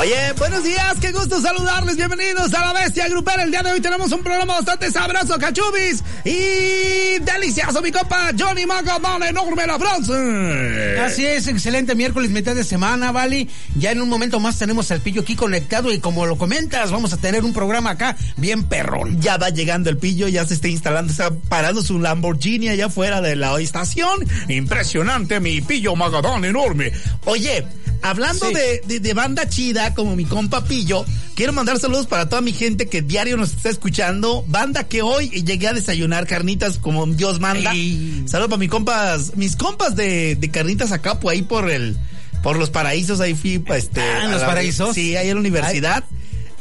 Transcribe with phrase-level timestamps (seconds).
[0.00, 3.44] Oye, buenos días, qué gusto saludarles, bienvenidos a la Bestia Grupera.
[3.44, 8.66] El día de hoy tenemos un programa bastante sabroso, cachubis y delicioso, mi copa Johnny
[8.66, 10.98] Magadón, enorme la France.
[10.98, 13.46] Así es, excelente miércoles, mitad de semana, ¿vale?
[13.78, 17.12] Ya en un momento más tenemos al pillo aquí conectado y como lo comentas, vamos
[17.12, 19.20] a tener un programa acá bien perrón.
[19.20, 23.20] Ya va llegando el pillo, ya se está instalando, está parando su Lamborghini allá afuera
[23.20, 24.26] de la estación.
[24.48, 26.90] Impresionante, mi pillo Magadón, enorme.
[27.26, 27.64] Oye,
[28.04, 28.54] hablando Sí.
[28.54, 32.52] de, de- de banda chida, como mi compa Pillo, quiero mandar saludos para toda mi
[32.52, 34.44] gente que diario nos está escuchando.
[34.46, 37.72] Banda que hoy llegué a desayunar carnitas como Dios manda.
[37.72, 38.24] Ey.
[38.26, 41.96] Saludos para mis compas, mis compas de, de carnitas acá, pues ahí por el,
[42.42, 44.00] por los paraísos, ahí fui, pues, este.
[44.00, 44.94] Ah, ¿en a los la- paraísos?
[44.94, 46.04] Sí, ahí en la universidad.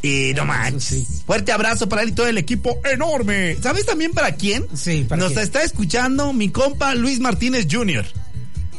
[0.01, 0.83] Y no manches.
[0.83, 1.07] sí.
[1.25, 3.55] Fuerte abrazo para él y todo el equipo enorme.
[3.63, 4.65] ¿Sabes también para quién?
[4.75, 5.43] Sí, ¿para Nos quién?
[5.43, 8.05] está escuchando mi compa Luis Martínez Jr.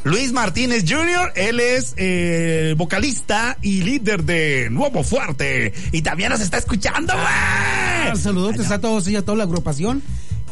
[0.05, 5.73] Luis Martínez Jr., él es eh, vocalista y líder de Nuevo Fuerte.
[5.91, 7.25] Y también nos está escuchando, güey.
[7.27, 10.03] Ah, Saludos a todos y a toda la agrupación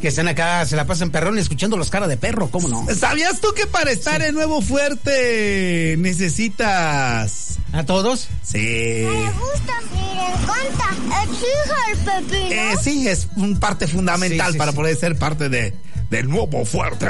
[0.04, 2.86] que están acá, se la pasan perrón escuchando los cara de perro, ¿cómo no?
[2.94, 7.58] ¿Sabías tú que para estar en Nuevo Fuerte necesitas...
[7.72, 8.28] A todos.
[8.44, 8.58] Sí.
[8.60, 12.52] Me gusta, miren, canta, exige el pepino.
[12.52, 14.76] Eh, sí, es un parte fundamental Sí, sí, para sí.
[14.78, 15.74] poder ser parte de
[16.10, 17.08] del Nuevo Fuerte.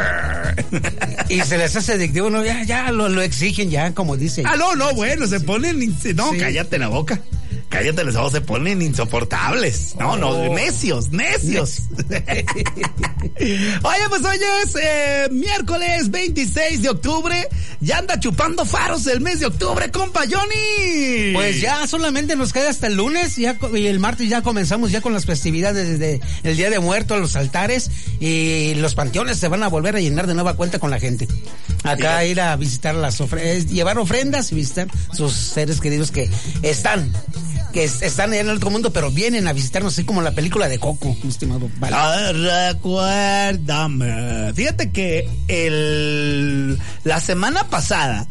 [1.30, 4.44] Y se les hace adictivo, no, ya, ya lo, lo exigen, ya, como dice.
[4.46, 5.80] Ah, no, no, bueno, se ponen.
[6.16, 6.38] No, Sí.
[6.38, 7.20] cállate la boca.
[7.74, 9.96] Cállate los ojos, se ponen insoportables.
[10.00, 10.54] No, no, Oh.
[10.54, 11.80] necios, necios.
[13.40, 17.48] Oye, pues hoy es eh, miércoles 26 de octubre.
[17.82, 21.34] Ya anda chupando faros el mes de octubre, compa Johnny.
[21.34, 25.02] Pues ya solamente nos queda hasta el lunes ya, y el martes ya comenzamos ya
[25.02, 29.64] con las festividades desde el Día de Muertos, los altares y los panteones se van
[29.64, 31.28] a volver a llenar de nueva cuenta con la gente.
[31.84, 36.30] Acá ir a visitar las ofrendas, llevar ofrendas y visitar sus seres queridos que
[36.62, 37.12] están,
[37.74, 40.32] que es- están allá en el otro mundo, pero vienen a visitarnos así como la
[40.32, 41.70] película de Coco, mi estimado.
[41.80, 41.96] Vale.
[41.98, 42.32] Ah,
[43.24, 44.54] recuérdame.
[44.54, 48.28] Fíjate que el la semana pasada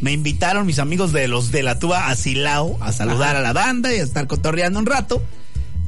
[0.00, 3.38] me invitaron mis amigos de los de la tuba a Silao a saludar Ajá.
[3.38, 5.22] a la banda y a estar cotorreando un rato.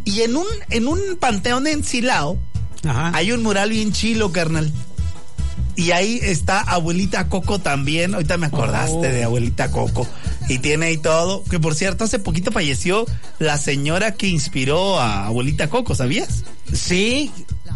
[0.04, 2.38] Y en un en un panteón en Silao
[2.84, 3.12] Ajá.
[3.14, 4.72] hay un mural bien chilo, carnal.
[5.80, 8.12] Y ahí está abuelita Coco también.
[8.14, 9.00] Ahorita me acordaste Oh.
[9.02, 10.06] de abuelita Coco.
[10.48, 11.42] Y tiene ahí todo.
[11.44, 13.06] Que por cierto, hace poquito falleció
[13.38, 16.44] la señora que inspiró a abuelita Coco, ¿sabías?
[16.72, 17.30] Sí,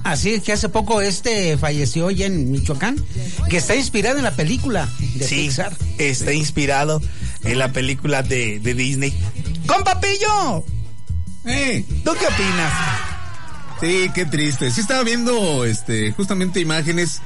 [0.04, 2.96] así que hace poco este falleció ya en Michoacán,
[3.48, 5.74] que está inspirada en la película de sí, Pixar.
[5.98, 7.00] está inspirado
[7.42, 9.12] en la película de, de Disney.
[9.66, 10.64] ¡Compa Pillo!
[11.46, 12.72] Eh, ¿Tú qué opinas?
[13.80, 14.70] sí, qué triste.
[14.70, 17.20] Sí estaba viendo, este, justamente imágenes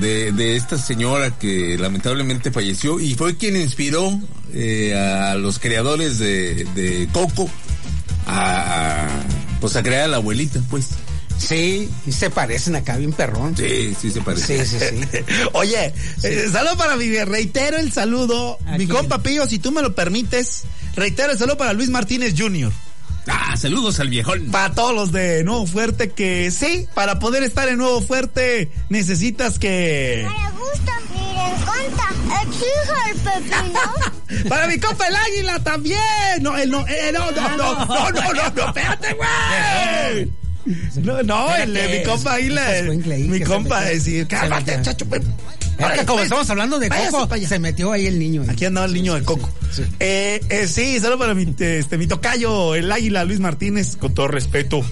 [0.00, 4.18] de, de esta señora que lamentablemente falleció y fue quien inspiró
[4.52, 7.48] eh, a los creadores de, de Coco
[8.26, 9.08] a, a,
[9.60, 10.88] pues a crear a la abuelita, pues.
[11.36, 13.56] Sí, y se parecen acá bien perrón.
[13.56, 14.64] Sí, sí se parece.
[14.64, 15.18] Sí, sí, sí.
[15.52, 18.90] Oye, eh, saludo para mi, reitero el saludo, ¿A mi quién?
[18.98, 20.62] compa Pillo, si tú me lo permites,
[20.94, 22.72] reitero el saludo para Luis Martínez Jr.
[23.26, 24.50] Ah, saludos al viejón.
[24.50, 29.58] Para todos los de Nuevo Fuerte que sí, para poder estar en Nuevo Fuerte necesitas
[29.58, 30.26] que...
[30.26, 34.48] Me gusta, miren, canta, exige el pepino.
[34.48, 36.00] Para mi compa el águila también.
[36.40, 40.30] No, él no, eh, no, no, no, no, no, no, no, espérate, güey.
[41.02, 42.50] No, no, el, mi compa ahí
[43.28, 45.06] mi compa decir, cálmate, chacho.
[45.78, 48.44] Es que como estamos hablando de Coco, se metió ahí el niño.
[48.48, 49.48] Aquí andaba el niño de Coco.
[49.72, 49.82] Sí.
[50.00, 54.28] Eh, eh, sí, solo para mi, este, mi tocayo, el águila Luis Martínez, con todo
[54.28, 54.82] respeto.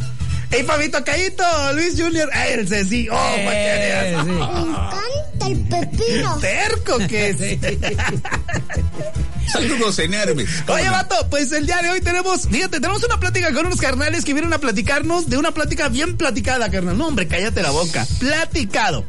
[0.50, 1.44] ¡Ey, para mi tocayito,
[1.75, 2.28] Luis Junior!
[2.34, 3.09] ¡Ey, el Ceci!
[3.09, 4.26] ¡Oh, Eh, sí.
[4.31, 6.38] Me encanta el pepino.
[6.41, 7.37] ¡Terco que es!
[9.53, 10.49] Saludos enormes.
[10.66, 13.81] ¿Cómo Oye, vato, pues el día de hoy tenemos, fíjate, tenemos una plática con unos
[13.81, 16.97] carnales que vienen a platicarnos de una plática bien platicada, carnal.
[16.97, 18.06] No, hombre, cállate la boca.
[18.19, 19.04] Platicado.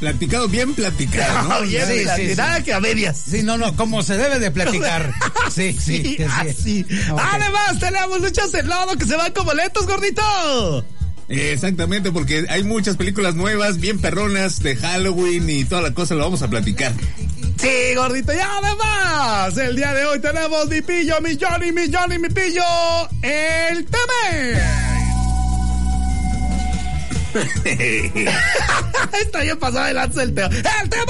[0.00, 1.60] Platicado, bien platicado, ¿no?
[1.66, 2.28] bien Sí, sí, platicado.
[2.30, 2.36] sí.
[2.36, 3.22] Nada que a medias.
[3.30, 5.12] Sí, no, no, como se debe de platicar.
[5.50, 6.02] Sí, sí.
[6.02, 6.22] Sí, sí.
[6.22, 6.86] así.
[7.10, 7.20] Ok.
[7.32, 10.84] Además, tenemos luchas en lodo que se van como lentos, gordito.
[11.28, 16.24] Exactamente, porque hay muchas películas nuevas, bien perronas, de Halloween y toda la cosa, lo
[16.24, 16.92] vamos a platicar.
[17.60, 18.32] Sí, gordito.
[18.32, 22.62] Y además, el día de hoy tenemos mi pillo, mi Johnny, mi Johnny, mi pillo,
[23.22, 24.97] el Teme.
[29.22, 30.56] Está bien pasado de lanza el Teme.
[30.56, 31.08] ¡El Teme!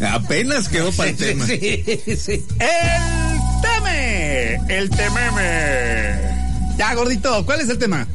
[0.10, 1.46] Apenas quedó para el tema.
[1.46, 1.82] Sí,
[2.16, 2.44] sí.
[2.58, 4.54] ¡El Teme!
[4.68, 6.36] ¡El Tememe!
[6.76, 8.06] Ya, gordito, ¿cuál es el tema?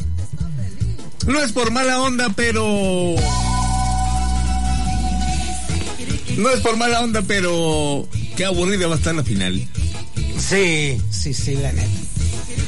[1.25, 3.15] No es por mala onda, pero
[6.37, 8.07] No es por mala onda, pero
[8.41, 9.67] qué aburrida va a estar la final.
[10.39, 11.87] Sí, sí, sí, la neta.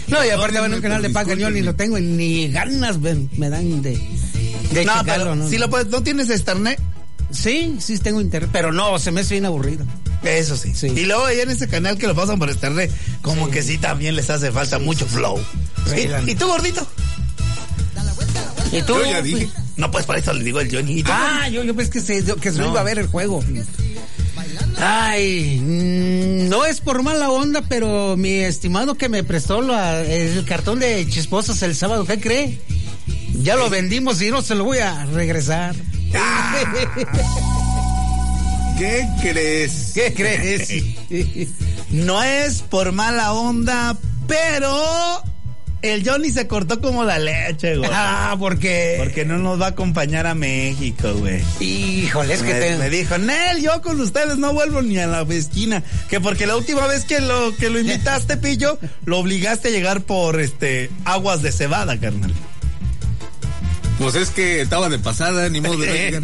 [0.08, 2.48] No, y aparte va en un canal de Paca, yo ni lo tengo y ni
[2.50, 3.98] ganas me, me dan de,
[4.72, 5.50] de No, checarlo, pero ¿no?
[5.50, 6.80] si lo puedes, ¿no tienes internet?
[7.32, 9.84] Sí, sí tengo internet, pero no, se me hace bien aburrido.
[10.22, 10.74] Eso sí.
[10.76, 10.88] Sí.
[10.96, 12.92] Y luego ahí en ese canal que lo pasan por internet,
[13.24, 13.52] como Sí.
[13.54, 15.40] que sí también les hace falta mucho flow.
[15.92, 16.88] Sí, la ¿Y, y tú, gordito?
[18.72, 18.94] ¿Y tú?
[18.94, 19.50] Yo ya dije.
[19.78, 21.04] No, pues para eso le digo el Johnny.
[21.08, 22.70] Ah, yo, yo pensé que se, que se No.
[22.70, 23.44] iba a ver el juego.
[24.78, 30.44] Ay, mm, no es por mala onda, pero mi estimado que me prestó la- el
[30.46, 32.60] cartón de chisposas el sábado, ¿qué cree?
[33.42, 35.76] Ya lo vendimos y no se lo voy a regresar.
[38.78, 39.92] ¿Qué crees?
[39.94, 40.70] ¿Qué crees?
[41.90, 43.96] No es por mala onda,
[44.28, 45.22] pero
[45.84, 47.90] el Johnny se cortó como la leche, güey.
[47.94, 48.96] ah, porque...
[48.98, 51.44] Porque no nos va a acompañar a México, güey.
[51.60, 52.78] Híjole, es que me, te...
[52.78, 55.84] me dijo, Nel, yo con ustedes no vuelvo ni a la esquina.
[56.10, 60.02] Que porque la última vez que lo, que lo invitaste, Pillo, lo obligaste a llegar
[60.02, 62.34] por este aguas de cebada, carnal.
[64.00, 66.20] Pues es que estaba de pasada, ni modo de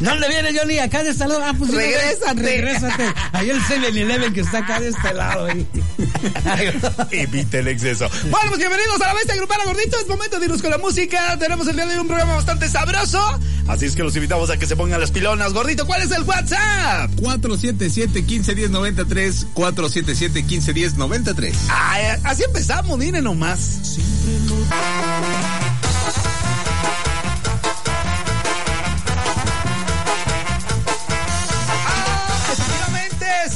[0.00, 0.78] ¿Dónde viene Johnny?
[0.78, 1.40] Acá de este lado.
[1.44, 2.42] Ah, pues Regrésate.
[2.42, 3.04] Regrésate.
[3.32, 5.48] Ahí el 7-Eleven que está acá de este lado.
[7.10, 8.08] Evita el exceso.
[8.30, 9.98] Bueno, pues bienvenidos a la bestia grupera gordito.
[9.98, 11.36] Es momento de irnos con la música.
[11.38, 13.20] Tenemos el día de hoy un programa bastante sabroso.
[13.68, 15.52] Así es que los invitamos a que se pongan las pilonas.
[15.52, 17.10] Gordito, ¿cuál es el WhatsApp?
[17.20, 21.52] 477-1510-93, 477-1510-93.
[21.68, 23.98] Ay, así empezamos, miren nomás.
[24.72, 25.89] Ah, efectivamente,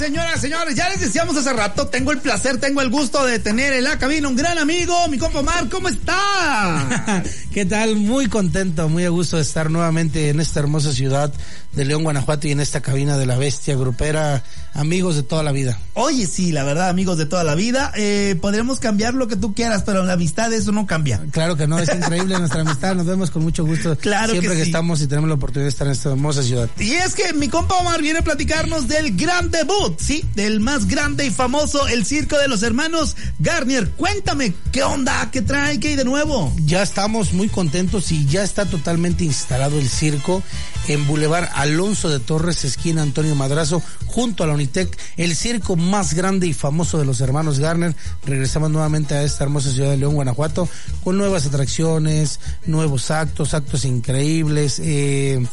[0.04, 3.72] Señoras, señores, ya les decíamos hace rato, tengo el placer, tengo el gusto de tener
[3.72, 7.22] en la cabina un gran amigo, mi compa Omar, ¿cómo está?
[7.52, 7.96] ¿Qué tal?
[7.96, 11.32] Muy contento, muy a gusto de estar nuevamente en esta hermosa ciudad
[11.76, 14.42] de León, Guanajuato y en esta cabina de la bestia grupera,
[14.72, 15.78] amigos de toda la vida.
[15.94, 19.54] Oye, sí, la verdad, amigos de toda la vida, eh, podremos cambiar lo que tú
[19.54, 21.20] quieras, pero la amistad eso no cambia.
[21.30, 24.56] Claro que no, es increíble nuestra amistad, nos vemos con mucho gusto Claro que siempre
[24.56, 24.70] que, sí.
[24.70, 26.68] estamos y tenemos la oportunidad de estar en esta hermosa ciudad.
[26.78, 30.86] Y es que mi compa Omar viene a platicarnos del gran debut, sí, del más
[30.86, 33.90] grande y famoso, el circo de los hermanos Garnier.
[33.90, 35.30] Cuéntame, ¿qué onda?
[35.30, 35.80] ¿Qué trae?
[35.80, 36.52] ¿Qué hay de nuevo?
[36.64, 40.42] Ya estamos muy contentos y ya está totalmente instalado el circo
[40.88, 46.14] en Boulevard Alonso de Torres, esquina Antonio Madrazo, junto a la Unitec, el circo más
[46.14, 47.94] grande y famoso de los hermanos Garner.
[48.24, 50.68] Regresamos nuevamente a esta hermosa ciudad de León, Guanajuato,
[51.02, 55.44] con nuevas atracciones, nuevos actos, actos increíbles, eh,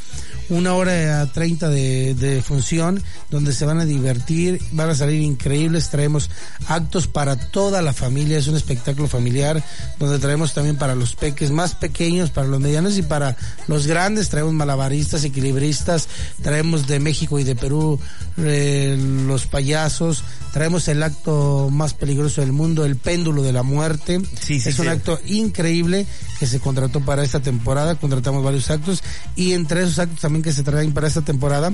[0.52, 5.22] una hora a 30 de, de función donde se van a divertir, van a salir
[5.22, 6.30] increíbles, traemos
[6.68, 9.64] actos para toda la familia, es un espectáculo familiar
[9.98, 13.38] donde traemos también para los peques más pequeños, para los medianos y para
[13.68, 16.10] los grandes, traemos malabaristas, equilibristas,
[16.42, 17.98] traemos de México y de Perú
[18.38, 24.20] eh, los payasos, traemos el acto más peligroso del mundo, el péndulo de la muerte,
[24.40, 26.06] Sí, sí, es un acto increíble
[26.42, 29.04] que se contrató para esta temporada, contratamos varios actos
[29.36, 31.72] y entre esos actos también que se traen para esta temporada,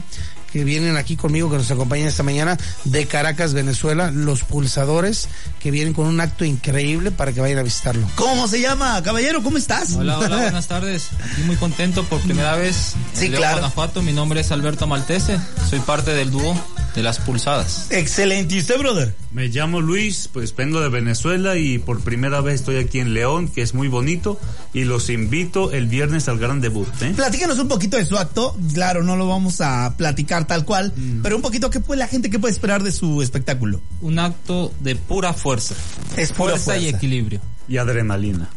[0.52, 5.30] que vienen aquí conmigo, que nos acompañan esta mañana, de Caracas, Venezuela, los pulsadores,
[5.62, 8.06] que vienen con un acto increíble para que vayan a visitarlo.
[8.16, 9.02] ¿Cómo se llama?
[9.04, 9.94] Caballero, ¿cómo estás?
[9.94, 11.12] Hola, hola, buenas tardes.
[11.32, 13.58] Aquí muy contento por primera vez en Sí, León, claro.
[13.60, 14.02] Guanajuato.
[14.02, 15.40] Mi nombre es Alberto Maltese.
[15.70, 16.62] Soy parte del dúo
[16.94, 17.88] de las pulsadas.
[17.92, 18.56] Excelente.
[18.56, 19.16] ¿Y usted, brother?
[19.32, 23.50] Me llamo Luis, pues vengo de Venezuela y por primera vez estoy aquí en León,
[23.50, 24.40] que es muy bonito,
[24.74, 26.88] y los invito el viernes al gran debut.
[27.02, 27.14] ¿eh?
[27.16, 28.56] Platícanos un poquito de su acto.
[28.74, 31.22] Claro, no lo vamos a platicar tal cual, Mm.
[31.24, 33.82] pero un poquito, ¿qué puede la gente que puede esperar de su espectáculo?
[34.02, 35.76] Un acto de pura fuerza.
[36.16, 37.42] Es pura fuerza, y equilibrio.
[37.68, 38.50] Y adrenalina.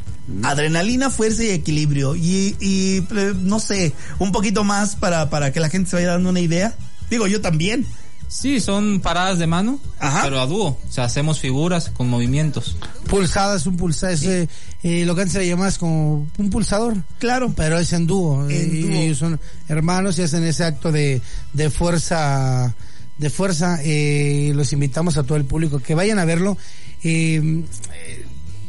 [0.42, 2.14] Adrenalina, fuerza y equilibrio.
[2.16, 6.08] Y, y eh, no sé, un poquito más para, para que la gente se vaya
[6.12, 6.74] dando una idea.
[7.10, 7.86] Digo, yo también.
[8.30, 10.20] Sí, son paradas de mano, Ajá.
[10.22, 10.78] pero a dúo.
[10.88, 12.76] O sea, hacemos figuras con movimientos.
[13.08, 14.48] Pulsadas, un pulsador, es, eh,
[14.84, 16.94] eh, lo que antes le llamaba es como un pulsador.
[17.18, 17.52] Claro.
[17.56, 18.48] Pero es en dúo.
[18.48, 19.00] En eh, dúo.
[19.00, 21.20] Ellos son hermanos y hacen ese acto de,
[21.54, 22.72] de fuerza,
[23.18, 23.80] de fuerza.
[23.82, 26.56] Eh, los invitamos a todo el público que vayan a verlo.
[27.02, 27.64] Eh,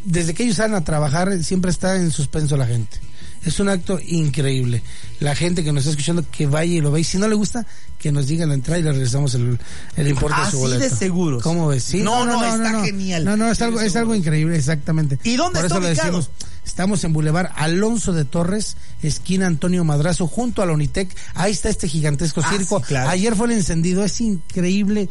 [0.06, 2.98] desde que ellos salen a trabajar, siempre está en suspenso la gente.
[3.44, 4.84] Es un acto increíble.
[5.20, 7.02] La gente que nos está escuchando, que vaya y lo vea.
[7.02, 7.66] Y si no le gusta,
[7.98, 9.58] que nos diga la entrada y le regresamos el,
[9.96, 10.84] el importe de Así su boleto.
[10.84, 11.42] de seguros.
[11.44, 11.84] ¿Cómo ves?
[11.84, 12.02] ¿Sí?
[12.02, 13.26] No, no, está genial.
[13.26, 15.18] No, no, es algo, es algo increíble, exactamente.
[15.24, 16.18] ¿Y dónde Por está eso ubicado?
[16.20, 16.30] decimos.
[16.66, 21.10] Estamos en Boulevard Alonso de Torres, esquina Antonio Madrazo, junto a la Unitec.
[21.34, 22.80] Ahí está este gigantesco Ah, circo.
[22.80, 23.10] sí, claro.
[23.10, 25.10] Ayer fue el encendido, es increíble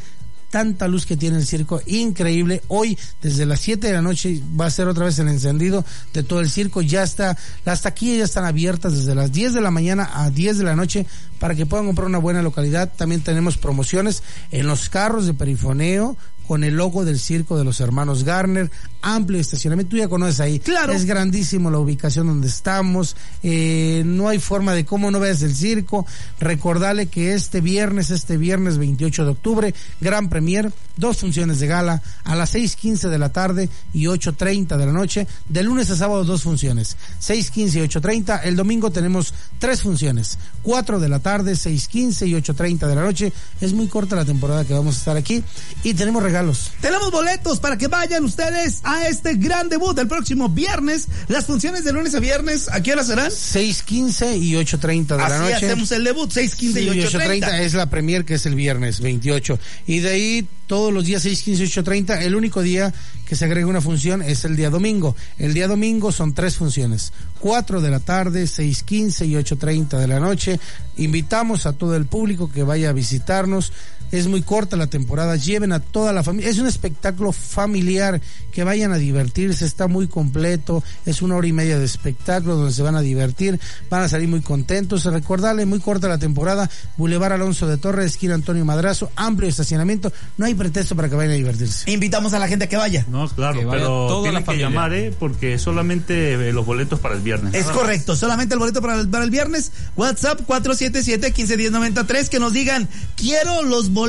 [0.50, 2.62] tanta luz que tiene el circo, increíble.
[2.69, 6.23] Hoy, desde las 7 de la noche, va a ser otra vez el encendido de
[6.23, 6.83] todo el circo.
[6.83, 10.59] Ya está, las taquillas ya están abiertas desde las 10 de la mañana a 10
[10.59, 11.07] de la noche
[11.40, 12.92] para que puedan comprar una buena localidad.
[12.97, 16.16] También tenemos promociones en los carros de perifoneo
[16.47, 20.59] con el logo del circo de los hermanos Garner, amplio estacionamiento, tú ya conoces ahí,
[20.59, 20.92] Claro.
[20.92, 25.54] es grandísimo la ubicación donde estamos, eh, no hay forma de cómo no veas el
[25.54, 26.06] circo,
[26.40, 32.02] recordarle que este viernes, este viernes 28 de octubre, gran premier, dos funciones de gala,
[32.25, 36.25] a las 6.15 de la tarde y 8.30 de la noche, de lunes a sábado
[36.25, 42.27] dos funciones, 6.15 y 8.30, el domingo tenemos tres funciones, 4 de la tarde, 6.15
[42.27, 45.45] y 8.30 de la noche, es muy corta la temporada que vamos a estar aquí
[45.85, 46.73] y tenemos regalos.
[46.81, 51.07] Tenemos boletos para que vayan ustedes a este gran debut el próximo viernes.
[51.29, 53.31] Las funciones de lunes a viernes, ¿a qué hora serán?
[53.31, 55.67] 6.15 y 8.30 de la Así noche.
[55.67, 57.61] hacemos el debut, 6, 15 Sí, y 8.30.
[57.61, 59.59] es la premier que es el viernes 28.
[59.87, 62.23] Y de ahí todos los días 6, 15, 8, 30.
[62.23, 62.95] El único día
[63.27, 65.17] que se agrega una función es el día domingo.
[65.37, 67.12] El día domingo son tres funciones.
[67.41, 70.61] 4 de la tarde, 6, 15 y 8, 30 de la noche.
[70.99, 73.73] Invitamos a todo el público que vaya a visitarnos.
[74.11, 76.50] Es muy corta la temporada, lleven a toda la familia.
[76.50, 81.52] Es un espectáculo familiar, que vayan a divertirse, está muy completo, es una hora y
[81.52, 85.05] media de espectáculo donde se van a divertir, van a salir muy contentos.
[85.05, 90.47] Recordarle, muy corta la temporada, Boulevard Alonso de Torres, esquina Antonio Madrazo, amplio estacionamiento, no
[90.47, 91.90] hay pretexto para que vayan a divertirse.
[91.90, 93.07] Invitamos a la gente a que vaya.
[93.09, 95.14] No, claro, vaya pero toda tienen la que llamar, ¿eh?
[95.19, 97.55] Porque solamente eh, los boletos para el viernes.
[97.55, 99.73] Es correcto, solamente el boleto para el, para el viernes.
[99.97, 102.29] WhatsApp 477-151093.
[102.29, 104.00] Que nos digan, quiero los boletos,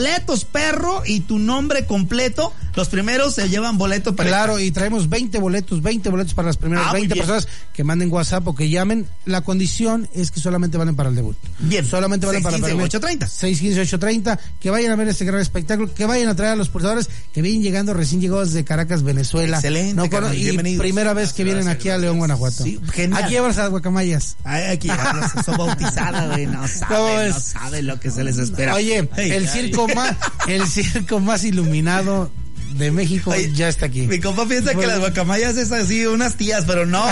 [0.45, 2.53] perro, y tu nombre completo.
[2.75, 6.57] Los primeros se llevan boleto para Claro, y traemos 20 boletos, 20 boletos para las
[6.57, 7.25] primeras Ah, muy 20 bien.
[7.27, 9.07] personas que manden WhatsApp o que llamen.
[9.25, 11.35] La condición es que solamente valen para el debut.
[11.59, 11.85] Bien.
[11.85, 13.27] Solamente valen para el 6:15, primer- 8:30.
[13.27, 14.39] 6:15, 8:30.
[14.59, 17.41] Que vayan a ver este gran espectáculo, que vayan a traer a los pulsadores que
[17.41, 19.57] vienen llegando recién llegados de Caracas, Venezuela.
[19.57, 20.81] Excelente, No, carnal, y bienvenidos.
[20.81, 22.63] primera vez que vienen aquí a León, Guanajuato.
[22.63, 23.23] Sí, genial.
[23.23, 24.37] Aquí llevas a Guacamayas.
[24.43, 24.87] Ay, aquí
[25.45, 26.45] son bautizadas, güey.
[26.47, 28.75] No ¿Cómo saben, no saben lo que se les espera.
[28.75, 29.49] Oye, Hey, el ay.
[29.49, 30.15] circo más,
[30.47, 32.31] el circo más iluminado
[32.73, 34.07] de México Oye, ya está aquí.
[34.07, 37.03] Mi compa piensa que las guacamayas es así, unas tías, pero no.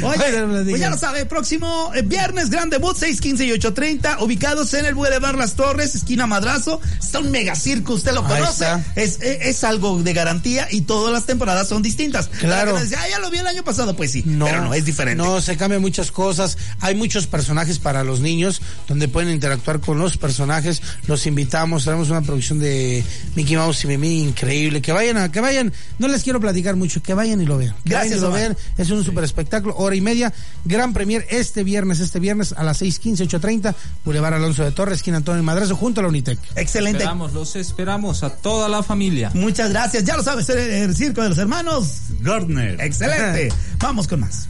[0.00, 4.16] Bueno, Oye, pues ya lo sabe, próximo eh, viernes, gran debut, 6, 15 y 8.30,
[4.20, 6.80] ubicados en el Boulevard Las Torres, esquina Madrazo.
[7.00, 8.66] Está un megacirco, usted lo conoce.
[8.96, 12.28] Es, es, es algo de garantía y todas las temporadas son distintas.
[12.28, 12.78] Claro.
[12.78, 15.22] Dice, ah, ya lo vi el año pasado, pues sí, No, pero no, es diferente.
[15.22, 16.58] No, se cambian muchas cosas.
[16.80, 20.82] Hay muchos personajes para los niños donde pueden interactuar con los personajes.
[21.06, 23.04] Los invitamos, tenemos una producción de
[23.34, 24.82] Mickey Mouse y Mimi increíble.
[24.82, 25.72] Que vayan, a, que vayan.
[25.98, 27.74] No les quiero platicar mucho, que vayan y lo vean.
[27.84, 28.56] Que Gracias, vayan y lo vean.
[28.78, 30.32] Es un super espectáculo, hora y media.
[30.64, 35.18] Gran premier este viernes, este viernes a las 6:15, 8:30, Boulevard Alonso de Torres, esquina
[35.18, 36.38] Antonio Madrazo, junto a la Unitec.
[36.56, 36.98] Excelente.
[36.98, 39.30] Esperamos, los esperamos a toda la familia.
[39.34, 40.04] Muchas gracias.
[40.04, 41.88] Ya lo sabes, el, el circo de los hermanos.
[42.20, 42.80] Gardner.
[42.80, 43.52] Excelente.
[43.78, 44.48] Vamos con más.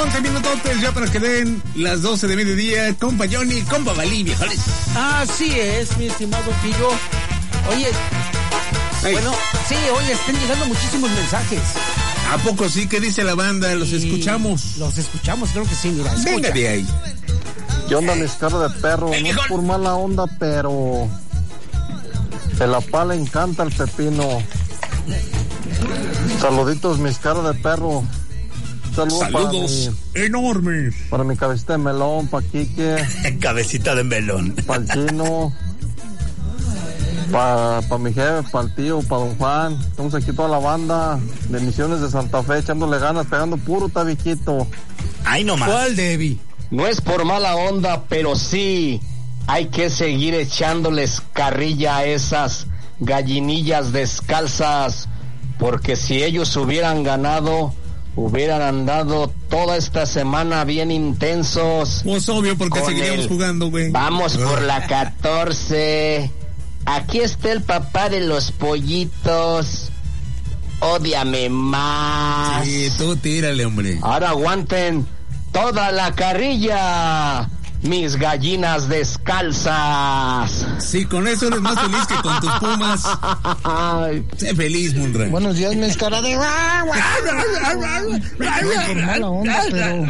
[0.00, 2.94] 11 minutos ya para que den las 12 de mediodía.
[2.94, 4.60] Compa Johnny, compa Balí, viejones.
[4.94, 6.88] Así es, mi estimado Pillo.
[7.70, 7.88] Oye,
[9.04, 9.32] Ey, bueno,
[9.68, 11.60] sí, oye, están llegando muchísimos mensajes.
[12.30, 12.86] ¿A poco sí?
[12.86, 13.74] ¿Qué dice la banda?
[13.74, 14.76] Los Y escuchamos.
[14.78, 16.12] Los escuchamos, creo que sí, mira.
[16.12, 16.30] Escucha.
[16.30, 16.86] Venga de ahí.
[17.88, 19.08] ¿Qué onda, mis caras de perro?
[19.08, 21.08] No es por mala onda, pero.
[22.58, 24.42] De la pala encanta el pepino.
[26.40, 28.04] Saluditos, mis caras de perro.
[28.94, 30.94] Saludos Saludos enormes.
[30.94, 32.96] Para mi, para mi cabecita de melón, pa' Quique,
[33.40, 34.54] Cabecita de melón.
[34.66, 35.52] pa' el chino,
[37.30, 39.72] pa, pa mi jefe, pa el tío, pa don Juan.
[39.80, 41.18] Estamos aquí toda la banda
[41.48, 44.66] de Misiones de Santa Fe, echándole ganas, pegando puro tabiquito.
[45.24, 45.70] Ay, no más.
[45.70, 46.38] ¿Cuál, Debbie?
[46.70, 49.00] No es por mala onda, pero sí
[49.46, 52.66] hay que seguir echándoles carrilla a esas
[53.00, 55.08] gallinillas descalzas,
[55.58, 57.74] porque si ellos hubieran ganado,
[58.16, 62.02] hubieran andado toda esta semana bien intensos.
[62.04, 63.90] Pues obvio, porque seguiríamos el- jugando, güey.
[63.90, 66.30] Vamos por la 14.
[66.84, 69.88] Aquí está el papá de los pollitos.
[70.80, 72.64] Ódiame más.
[72.66, 73.98] Sí, tú tírale, hombre.
[74.02, 75.06] Ahora aguanten
[75.52, 77.48] toda la carrilla,
[77.82, 80.66] mis gallinas descalzas.
[80.78, 83.02] Sí, con eso eres más feliz que con tus pumas.
[84.36, 85.26] Sé feliz, Munra.
[85.26, 86.36] Buenos días, mis caras de
[88.86, 90.08] por mala onda, pero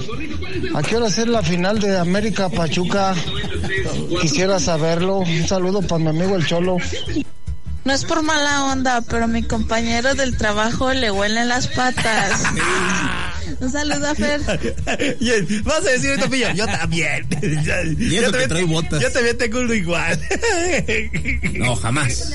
[0.79, 3.15] ¿a qué hora es la final de América Pachuca?
[4.21, 5.19] Quisiera saberlo.
[5.19, 6.77] Un saludo para mi amigo el Cholo.
[7.85, 12.43] No es por mala onda, pero mi compañero del trabajo le huelen las patas.
[13.63, 14.41] Un saludo a Fer.
[15.21, 17.25] Y- Vas a decir ahorita, pillo, yo también.
[17.99, 19.01] Y eso que trae botas.
[19.01, 20.19] Yo también tengo uno igual.
[21.55, 22.33] No, jamás.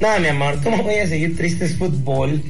[0.00, 2.42] No, mi amor, ¿cómo voy a seguir tristes fútbol?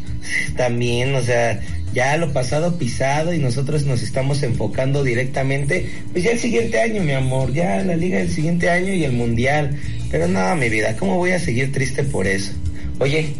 [0.56, 1.60] También, o sea,
[1.94, 7.02] ya lo pasado pisado y nosotros nos estamos enfocando directamente, pues ya el siguiente año,
[7.02, 9.78] mi amor, ya la liga del siguiente año y el mundial.
[10.10, 12.52] Pero no, mi vida, ¿cómo voy a seguir triste por eso?
[12.98, 13.34] Oye,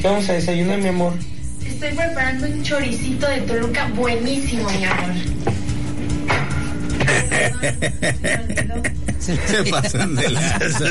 [0.00, 1.12] ¿qué vamos a desayunar, mi amor?
[1.70, 5.14] Estoy preparando un choricito de Toluca buenísimo, mi amor.
[9.20, 10.84] Se pasan de lanza.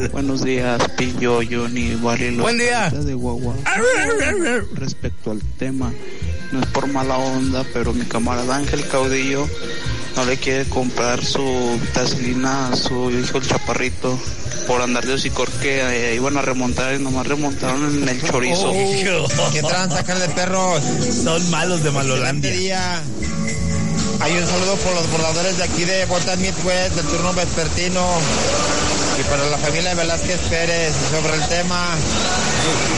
[0.12, 2.90] Buenos días, Pillo, Johnny, Wally, los Buen día.
[2.90, 3.54] de Guagua.
[4.74, 5.92] Respecto al tema,
[6.52, 9.48] no es por mala onda, pero mi camarada Ángel Caudillo
[10.14, 14.18] no le quiere comprar su vitacilina a su hijo el chaparrito
[14.66, 18.72] por andar de hocicor que eh, iban a remontar y nomás remontaron en el chorizo.
[19.52, 20.82] ¿Qué tranza, de perros?
[21.24, 23.02] Son malos de Malolandia.
[24.20, 28.02] Hay un saludo por los bordadores de aquí de Puertas Midwest del turno vespertino
[29.20, 31.86] y para la familia de Velázquez Pérez sobre el tema.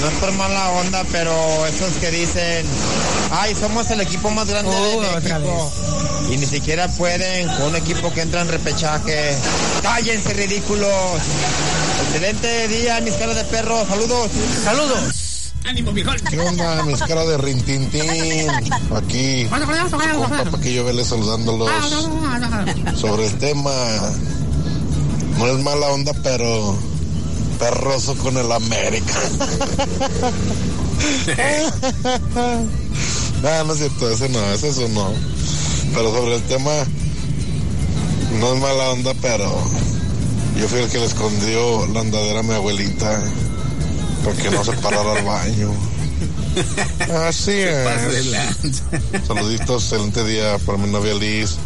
[0.01, 2.65] No es por mala onda, pero esos que dicen,
[3.33, 5.73] ay, somos el equipo más grande Oh, de otra México.
[6.31, 9.37] Y ni siquiera pueden con un equipo que entra en repechaje.
[9.83, 11.21] Cállense, ridículos.
[12.07, 13.87] Excelente día, mis caras de perro.
[13.87, 14.31] Saludos.
[14.63, 15.53] Saludos.
[15.65, 16.17] Ánimo, viejón.
[16.31, 18.51] ¿Qué onda, mis caras de rintintín?
[18.95, 21.71] Aquí, compa Paquillo Vélez saludándolos.
[22.95, 23.73] Sobre el tema,
[25.39, 26.79] no es mala onda, pero
[27.59, 29.15] perroso con el América.
[33.43, 35.13] no, no es cierto, ese no, ese eso no.
[35.95, 36.73] Pero sobre el tema,
[38.39, 39.51] no es mala onda, pero
[40.59, 43.23] yo fui el que le escondió la andadera a mi abuelita
[44.25, 45.73] para que no se parara al baño.
[47.27, 48.43] Así es.
[49.27, 51.57] Saluditos, excelente día para mi novia Liz,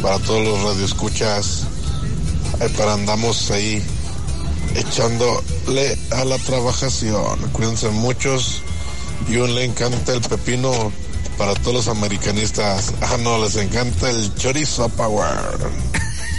[0.00, 1.64] para todos los radioescuchas.
[2.76, 3.82] Para andamos ahí
[4.76, 7.38] echándole a la trabajación.
[7.52, 8.62] Cuídense muchos
[9.28, 10.92] y un le encanta el pepino
[11.36, 12.92] para todos los americanistas.
[13.02, 15.26] Ah, no, les encanta el chorizo power.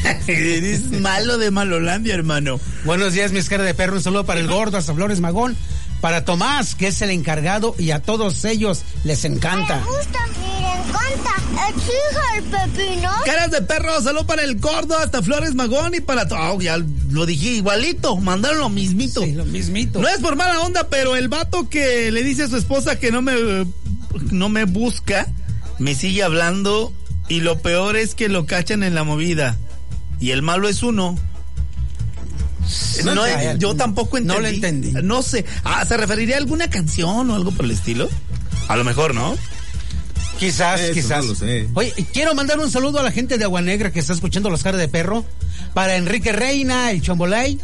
[0.28, 2.60] Eres malo de Malolandia, hermano.
[2.86, 3.96] Buenos días, mis caras de perro.
[3.96, 5.56] Un saludo para el gordo, hasta Flores Magón.
[6.02, 9.78] Para Tomás, que es el encargado, y a todos ellos les encanta.
[9.78, 11.70] Me gusta, miren, canta.
[11.70, 13.10] Exige el pepino.
[13.26, 16.40] Caras de perro, saludo para el gordo, hasta Flores Magón y para todo.
[16.40, 16.78] Oh, ya
[17.10, 19.22] lo dije igualito, mandaron lo mismito.
[19.22, 20.02] Sí, lo mismito.
[20.02, 23.12] No es por mala onda, pero el vato que le dice a su esposa que
[23.12, 23.34] no me,
[24.32, 25.28] no me busca,
[25.80, 26.94] me sigue hablando
[27.30, 29.58] y lo peor es que lo cachan en la movida.
[30.20, 31.18] Y el malo es uno.
[33.04, 34.34] No yo tampoco entendí.
[34.36, 34.92] No lo entendí.
[35.04, 35.46] No sé.
[35.64, 38.10] Ah, ¿Se referiría a alguna canción o algo por el estilo?
[38.68, 39.36] A lo mejor, ¿no?
[40.40, 41.24] Quizás, Eso quizás.
[41.24, 41.68] no lo sé.
[41.74, 44.64] Oye, quiero mandar un saludo a la gente de Agua Negra que está escuchando los
[44.64, 45.26] caras de perro.
[45.74, 47.60] Para Enrique Reina, el Chombolay.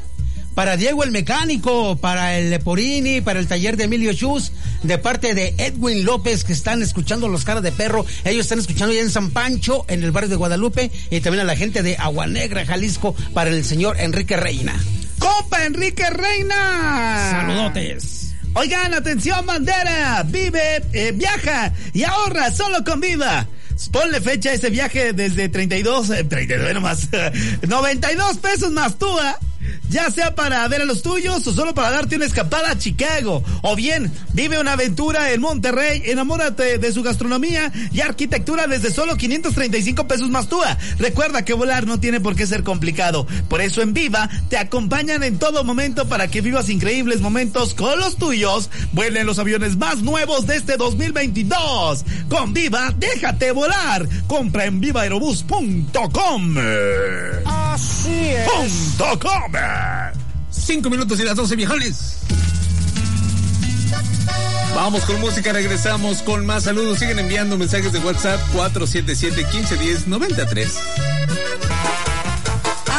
[0.59, 4.51] Para Diego el Mecánico, para el Leporini, para el taller de Emilio Chus,
[4.83, 8.05] de parte de Edwin López, que están escuchando los caras de perro.
[8.25, 11.45] Ellos están escuchando ya en San Pancho, en el barrio de Guadalupe, y también a
[11.45, 14.77] la gente de Agua Negra, Jalisco, para el señor Enrique Reina.
[15.17, 17.29] ¡Compa Enrique Reina!
[17.31, 18.35] Saludotes.
[18.53, 20.23] Oigan, atención, bandera.
[20.27, 23.47] Vive, eh, viaja y ahorra solo con Viva.
[23.93, 27.07] Ponle fecha a ese viaje desde 32, eh, 32 nomás,
[27.65, 29.39] 92 pesos más tú, ¿ah?
[29.89, 33.43] Ya sea para ver a los tuyos o solo para darte una escapada a Chicago.
[33.61, 39.15] O bien, vive una aventura en Monterrey, enamórate de su gastronomía y arquitectura desde solo
[39.15, 40.59] 535 pesos más tú.
[40.97, 43.25] Recuerda que volar no tiene por qué ser complicado.
[43.47, 47.99] Por eso en Viva te acompañan en todo momento para que vivas increíbles momentos con
[47.99, 48.69] los tuyos.
[48.91, 52.05] Vuelen los aviones más nuevos de este 2022.
[52.29, 54.07] Con Viva, déjate volar.
[54.27, 56.55] Compra en vivaerobus.com.
[57.45, 58.28] Así
[59.19, 59.51] com.
[60.51, 62.17] Cinco minutos y las doce viejones.
[64.75, 66.99] Vamos con música, regresamos con más saludos.
[66.99, 70.69] Siguen enviando mensajes de WhatsApp 477-1510-93.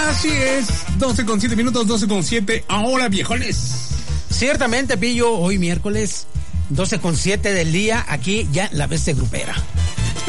[0.09, 0.67] Así es,
[0.99, 2.65] 12 con 7 minutos, 12 con 7.
[2.69, 3.89] Ahora, viejones.
[4.31, 6.27] Ciertamente, Pillo, hoy miércoles,
[6.71, 9.55] 12 con 7 del día, aquí ya la bestia grupera.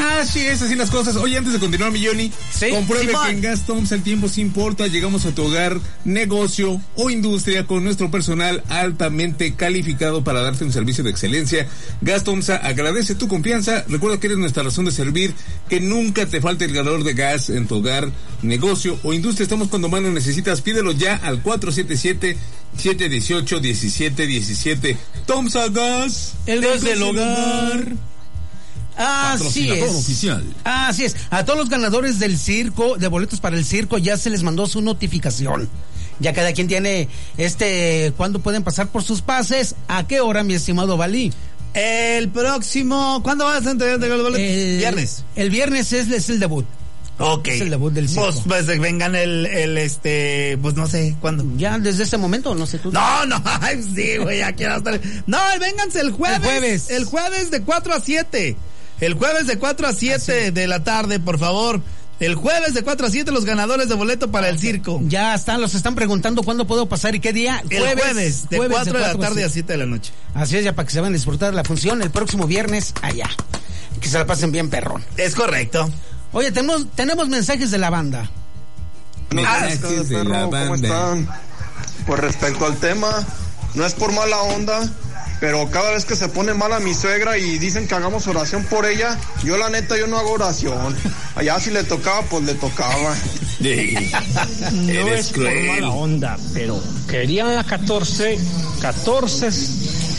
[0.02, 1.14] Así es, así las cosas.
[1.16, 3.24] Oye, antes de continuar, mi Johnny, Sí, compruebe Simón.
[3.26, 4.86] que en Gas Toms el tiempo sí importa.
[4.88, 10.72] Llegamos a tu hogar, negocio o industria con nuestro personal altamente calificado para darte un
[10.72, 11.68] servicio de excelencia.
[12.00, 13.84] Gas Tomsa agradece tu confianza.
[13.88, 15.34] Recuerda que eres nuestra razón de servir.
[15.68, 18.10] Que nunca te falte el ganador de gas en tu hogar,
[18.42, 19.44] negocio o industria.
[19.44, 20.62] Estamos cuando más lo necesitas.
[20.62, 22.36] Pídelo ya al 477
[22.76, 24.96] 718 1717.
[25.26, 27.92] Tomsa Gas, El gas del hogar.
[28.96, 29.94] Así es.
[29.94, 30.44] oficial.
[30.64, 31.16] Así es.
[31.30, 34.66] A todos los ganadores del circo, de boletos para el circo, ya se les mandó
[34.66, 35.68] su notificación.
[36.18, 40.54] Ya cada quien tiene este, cuándo pueden pasar por sus pases, a qué hora, mi
[40.54, 41.32] estimado Balí.
[41.74, 44.36] El próximo, ¿cuándo vas a entregar el boleto?
[44.36, 45.24] El Viernes.
[45.36, 46.66] El viernes es, es el debut.
[47.18, 47.48] Ok.
[47.48, 48.30] Es el debut del circo.
[48.46, 51.44] Pues, pues vengan el, el, este, pues no sé, ¿cuándo?
[51.56, 52.92] Ya desde ese momento, no sé tú.
[52.92, 55.00] No, no, ay, sí, güey, ya quiero estar.
[55.26, 56.38] No, vénganse el jueves.
[56.38, 56.90] El jueves.
[56.90, 58.56] El jueves de 4 a 7.
[59.02, 61.80] El jueves de 4 a 7 de la tarde, por favor.
[62.20, 65.00] El jueves de 4 a 7 los ganadores de boleto para el circo.
[65.06, 67.64] Ya están, los están preguntando cuándo puedo pasar y qué día.
[67.68, 69.66] El jueves, de jueves 4 de la 4 tarde a siete.
[69.66, 70.12] 7 de la noche.
[70.34, 73.28] Así es, ya para que se van a disfrutar la función el próximo viernes allá.
[74.00, 75.04] Que se la pasen bien, perrón.
[75.16, 75.90] Es correcto.
[76.30, 78.30] Oye, tenemos, tenemos mensajes de la banda.
[79.30, 80.74] Mensajes de la ¿Cómo banda.
[80.76, 81.28] están?
[82.06, 83.26] Pues respecto al tema,
[83.74, 84.88] no es por mala onda,
[85.42, 88.86] pero cada vez que se pone mala mi suegra y dicen que hagamos oración por
[88.86, 90.94] ella, yo la neta yo no hago oración.
[91.34, 93.16] Allá si le tocaba, pues le tocaba.
[93.62, 93.68] No
[94.88, 95.66] Eres es por cruel.
[95.66, 98.36] mala onda, pero querían la 14,
[98.80, 99.50] 14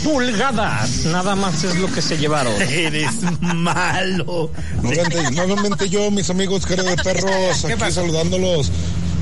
[0.02, 2.54] pulgadas, nada más es lo que se llevaron.
[2.62, 4.50] Eres malo.
[4.82, 8.70] Nuevamente, nuevamente yo, mis amigos cara de perros, aquí saludándolos.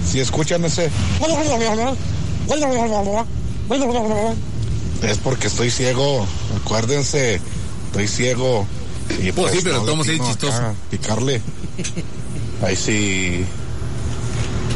[0.09, 0.91] Si escuchan ese,
[5.03, 6.27] es porque estoy ciego.
[6.61, 7.41] Acuérdense,
[7.87, 8.67] estoy ciego.
[9.23, 10.57] Y Pues sí, pero no le todos ahí atino chistoso.
[10.57, 11.41] acá, Picarle.
[12.65, 13.45] Ahí sí.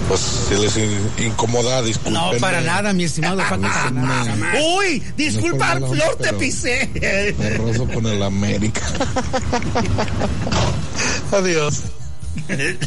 [0.08, 2.12] Pues si les in- incomoda, disculpen.
[2.12, 4.36] No, para nada, mi estimado Paco, para nada.
[4.78, 7.34] Uy, disculpa, No Flor, onda, te pero- pisé.
[7.38, 8.82] Perroso con el América.
[11.32, 11.82] Adiós.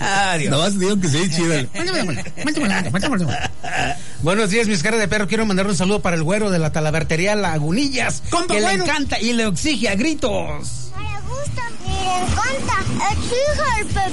[0.02, 0.52] Adiós.
[0.52, 1.56] Nada más digo que sí, chido.
[4.22, 5.28] Buenos días, mis caras de perro.
[5.28, 8.24] Quiero mandar un saludo para el güero de la talavertería Lagunillas.
[8.30, 10.89] Compa, que le encanta y le exige a gritos.
[12.20, 14.10] El.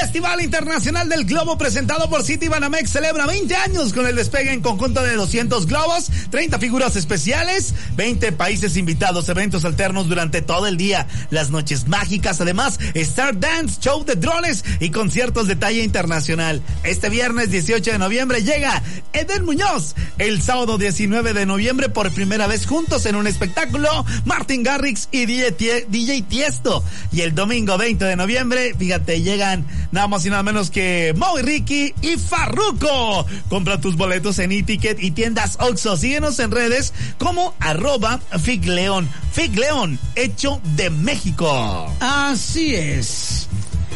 [0.00, 4.60] Festival Internacional del Globo presentado por City Banamex celebra 20 años con el despegue en
[4.60, 10.76] conjunto de 200 globos, 30 figuras especiales, 20 países invitados, eventos alternos durante todo el
[10.76, 16.62] día, las noches mágicas, además Star Dance, show de drones y conciertos de talla internacional.
[16.82, 18.82] Este viernes 18 de noviembre llega
[19.12, 19.94] Eden Muñoz.
[20.18, 25.26] El sábado 19 de noviembre por primera vez juntos en un espectáculo, Martin Garrix y
[25.26, 26.84] DJ Tiesto.
[27.12, 31.38] Y el domingo 20 de noviembre, fíjate, llegan nada más y nada menos que Mo
[31.38, 33.24] y Ricky y Farruko.
[33.48, 35.96] Compra tus boletos en e-ticket y tiendas Oxxo.
[35.96, 39.08] Síguenos en redes como arroba Figleón.
[39.32, 41.94] Figleón, hecho de México.
[42.00, 43.46] Así es.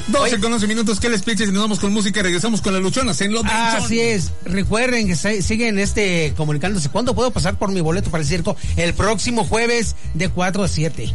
[0.09, 0.99] 12 con 11 minutos.
[1.01, 1.49] ¿Qué les piches?
[1.49, 4.33] Y nos vamos con música y regresamos con las luchonas en los Así es.
[4.45, 6.89] Recuerden que se- siguen este comunicándose.
[6.91, 8.57] ¿Cuándo puedo pasar por mi boleto para el circo?
[8.77, 11.13] El próximo jueves de 4 a 7.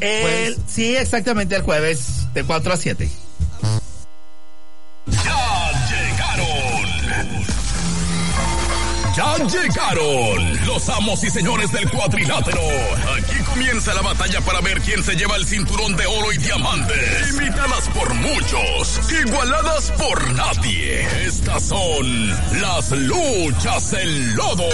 [0.00, 3.10] El, sí, exactamente el jueves de 4 a 7.
[9.16, 12.60] Ya llegaron los amos y señores del cuadrilátero.
[13.16, 17.30] Aquí comienza la batalla para ver quién se lleva el cinturón de oro y diamantes.
[17.30, 21.06] Imitadas por muchos, igualadas por nadie.
[21.26, 22.28] Estas son
[22.60, 24.68] las luchas en lodo.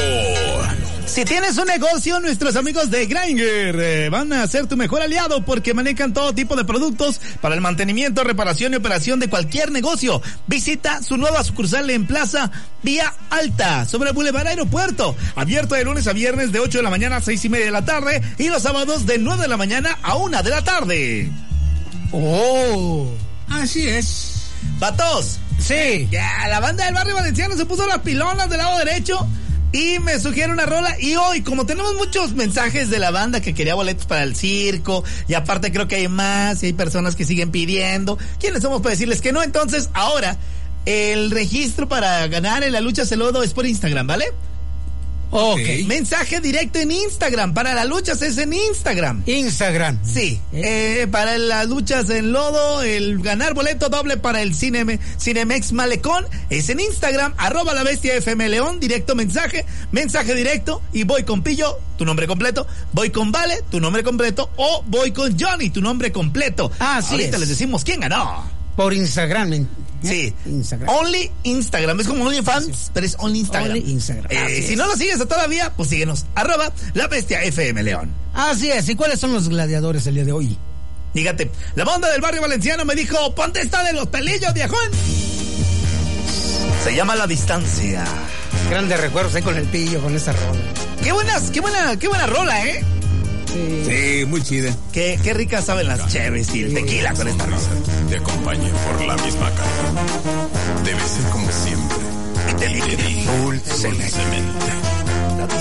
[1.10, 5.44] Si tienes un negocio, nuestros amigos de Grainger eh, van a ser tu mejor aliado
[5.44, 10.22] porque manejan todo tipo de productos para el mantenimiento, reparación y operación de cualquier negocio.
[10.46, 12.52] Visita su nueva sucursal en Plaza
[12.84, 15.16] Vía Alta, sobre Boulevard Aeropuerto.
[15.34, 17.72] Abierto de lunes a viernes de 8 de la mañana a 6 y media de
[17.72, 21.28] la tarde y los sábados de 9 de la mañana a 1 de la tarde.
[22.12, 23.12] Oh.
[23.48, 24.52] Así es.
[24.78, 25.40] Vatos.
[25.58, 26.06] Sí.
[26.08, 29.28] Ya, la banda del barrio valenciano se puso las pilonas del lado derecho
[29.72, 30.98] y me sugiere una rola.
[31.00, 35.04] Y hoy, como tenemos muchos mensajes de la banda que quería boletos para el circo,
[35.28, 38.18] y aparte creo que hay más, y hay personas que siguen pidiendo.
[38.38, 39.42] ¿Quiénes somos para decirles que no?
[39.42, 40.36] Entonces, ahora,
[40.86, 44.26] el registro para ganar en la lucha celodo es por Instagram, ¿vale?
[45.30, 45.60] Ok.
[45.86, 47.54] Mensaje directo en Instagram.
[47.54, 49.22] Para las luchas es en Instagram.
[49.26, 49.98] Instagram.
[50.04, 50.40] Sí.
[50.52, 56.26] Eh, para las luchas en lodo, el ganar boleto doble para el Cine, Cinemex Malecón
[56.48, 61.42] es en Instagram, arroba la bestia FM León, directo mensaje, mensaje directo, y voy con
[61.42, 65.80] Pillo, tu nombre completo, voy con Vale, tu nombre completo, o voy con Johnny, tu
[65.80, 66.70] nombre completo.
[66.78, 67.40] Así Ahorita es.
[67.40, 68.59] les decimos quién ganó.
[68.76, 69.52] Por Instagram.
[69.52, 69.66] ¿eh?
[70.02, 70.34] Sí.
[70.46, 70.88] Instagram.
[70.88, 72.00] Only Instagram.
[72.00, 73.70] Es como OnlyFans, pero es Only Instagram.
[73.70, 74.26] Only Instagram.
[74.30, 76.26] Eh, si no lo sigues todavía, pues síguenos.
[76.34, 78.10] Arroba la bestia FM León.
[78.34, 78.88] Así es.
[78.88, 80.58] ¿Y cuáles son los gladiadores el día de hoy?
[81.12, 84.90] Fíjate, la banda del barrio valenciano me dijo, ponte esta de los pelillos, viejón.
[86.84, 88.04] Se llama La Distancia.
[88.70, 90.60] Grandes recuerdos ahí con el pillo, con esa rola.
[91.02, 92.84] Qué buenas, qué buena, qué buena rola, ¿eh?
[93.52, 94.74] Sí, muy chida.
[94.92, 97.68] Qué, qué ricas saben las cheves y el tequila con esta rosa.
[98.08, 100.84] Te acompañe por la misma calle.
[100.84, 101.98] Debe ser como siempre.
[102.58, 104.16] Te di dulcemente.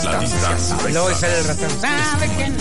[0.03, 0.75] La distancia.
[0.91, 1.69] Luego sale el ratón.
[1.81, 2.57] ¿Sabe quién?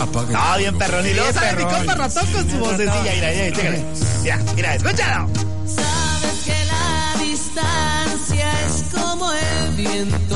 [0.00, 0.28] Apaga.
[0.52, 1.06] Ah, bien perrón.
[1.06, 3.02] Y luego sale mi compa ratón con su vocecilla.
[3.14, 3.84] Mira, mira, chécale.
[4.22, 5.28] Mira, mira, escúchalo.
[5.66, 10.33] Sabes que la distancia es como el viento.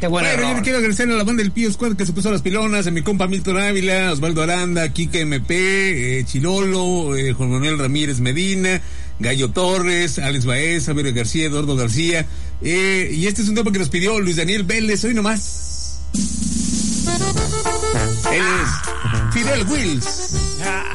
[0.00, 2.30] Qué buena Bueno, yo quiero agradecer a la banda del Pío Squad que se puso
[2.30, 7.50] las pilonas, a mi compa Milton Ávila, Osvaldo Aranda, Kike MP, eh, Chilolo, eh, Juan
[7.50, 8.80] Manuel Ramírez Medina,
[9.18, 12.24] Gallo Torres, Alex Baez, Javier García, Eduardo García.
[12.62, 16.00] eh, y este es un tema que nos pidió Luis Daniel Vélez, hoy nomás.
[18.32, 20.30] Él es Fidel Wills,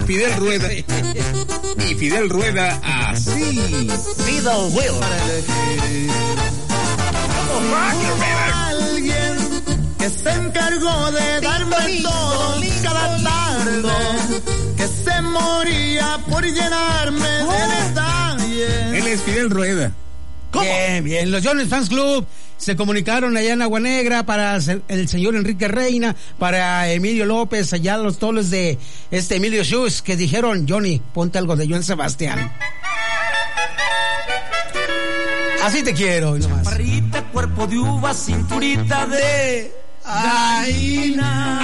[0.07, 0.73] Fidel Rueda.
[0.73, 3.29] Y Fidel Rueda así.
[4.25, 4.95] Fidel Will.
[8.53, 9.37] Alguien
[9.97, 13.91] que se encargó de darme todo cada tarde,
[14.77, 18.93] que se moría por llenarme de detalles.
[18.93, 19.91] Él es Fidel Rueda.
[20.61, 21.31] Bien, bien.
[21.31, 22.25] Los Jones Fans Club
[22.57, 27.97] se comunicaron allá en Agua Negra para el señor Enrique Reina, para Emilio López, allá
[27.97, 28.77] los toles de
[29.11, 32.51] este Emilio Schus, que dijeron, Johnny, ponte algo de Joan Sebastián.
[35.65, 36.63] Así te quiero, hoy nomás.
[36.63, 39.73] Parrita, cuerpo de uva, cinturita de
[40.05, 41.59] gallina.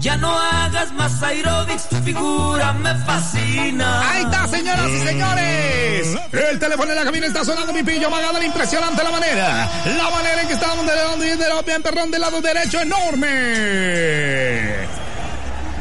[0.00, 4.10] Ya no hagas más aerobics, tu figura me fascina.
[4.10, 6.18] Ahí está, señoras y señores.
[6.32, 8.42] El teléfono en la cabina está sonando mi pillo Magadán.
[8.42, 9.70] Impresionante la manera.
[9.96, 14.32] La manera en que estábamos de lado y de bien perrón del lado derecho, enorme.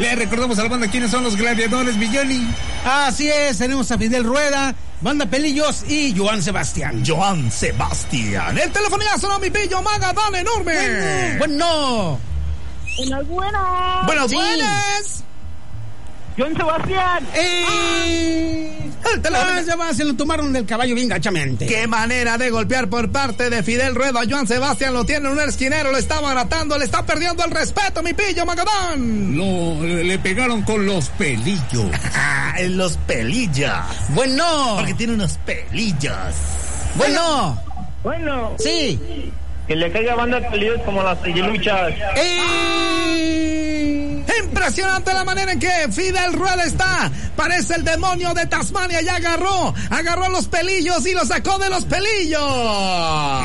[0.02, 2.48] Le recordamos a la banda quiénes son los gladiadores, Villoni.
[2.84, 7.04] Así es, tenemos a Fidel Rueda, Banda Pelillos y Joan Sebastián.
[7.06, 8.58] Joan Sebastián.
[8.58, 11.38] El teléfono ya sonó mi pillo Magadán enorme.
[11.38, 12.20] Bueno,
[12.98, 14.06] Buenas, buenas.
[14.08, 14.36] Buenas, Sí.
[14.36, 15.24] buenas.
[16.38, 17.28] John Sebastián.
[19.22, 19.52] teléfono.
[19.52, 21.66] Joan Sebastián lo tomaron del caballo bien gachamente.
[21.66, 24.22] Qué manera de golpear por parte de Fidel Rueda.
[24.30, 28.02] Joan Sebastián lo tiene en un esquinero, lo está baratando, le está perdiendo el respeto,
[28.02, 29.36] mi pillo Magadán.
[29.38, 31.92] Lo, le pegaron con los pelillos.
[32.14, 33.72] Ah, en los pelillos.
[34.10, 36.14] Bueno, Porque tiene unos pelillos.
[36.96, 37.62] bueno,
[38.04, 39.32] Bueno, sí.
[39.68, 41.94] que le caiga banda de pelillos como las luchas.
[42.18, 44.11] Y...
[44.44, 47.12] Impresionante la manera en que Fidel Rueda está.
[47.36, 49.02] Parece el demonio de Tasmania.
[49.02, 52.42] Ya agarró, agarró los pelillos y los sacó de los pelillos.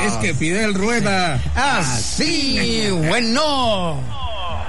[0.05, 1.39] Es que Fidel Rueda.
[1.55, 4.01] Así, bueno.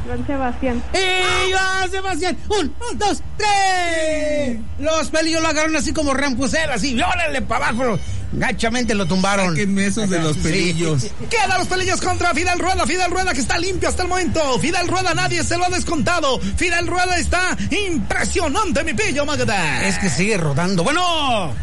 [0.08, 0.82] John Sebastián.
[0.94, 4.58] Y Joan Sebastián, un, dos, tres.
[4.78, 7.98] Los pelillos lo agarraron así como rampusel, así, órale para abajo.
[8.32, 9.50] Gachamente lo tumbaron.
[9.54, 10.42] Sáquenme esos de los Sí.
[10.42, 11.06] pelillos.
[11.30, 12.86] Queda los pelillos contra Fidel Rueda.
[12.86, 14.58] Fidel Rueda que está limpio hasta el momento.
[14.58, 16.38] Fidel Rueda nadie se lo ha descontado.
[16.56, 19.86] Fidel Rueda está impresionante, mi pillo Magda.
[19.86, 20.84] Es que sigue rodando.
[20.84, 21.54] Bueno.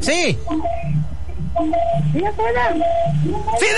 [0.00, 0.36] Sí.
[1.60, 2.34] ¡Mira, Fidel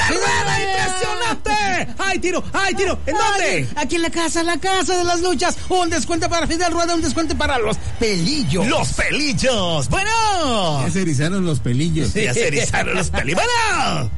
[0.08, 1.94] Rueda, impresionante.
[1.98, 2.42] ¡Ay, tiro!
[2.52, 2.98] ¡Ay, tiro!
[3.06, 3.68] ¿En dónde?
[3.76, 5.58] Aquí en la casa, la casa de las luchas.
[5.68, 8.66] Un descuento para Fidel Rueda, un descuento para los pelillos.
[8.66, 9.88] Los pelillos.
[9.88, 10.82] Bueno.
[10.84, 12.14] Ya se erizaron los pelillos.
[12.14, 13.40] Ya se erizaron los pelillos.
[13.42, 14.10] Bueno.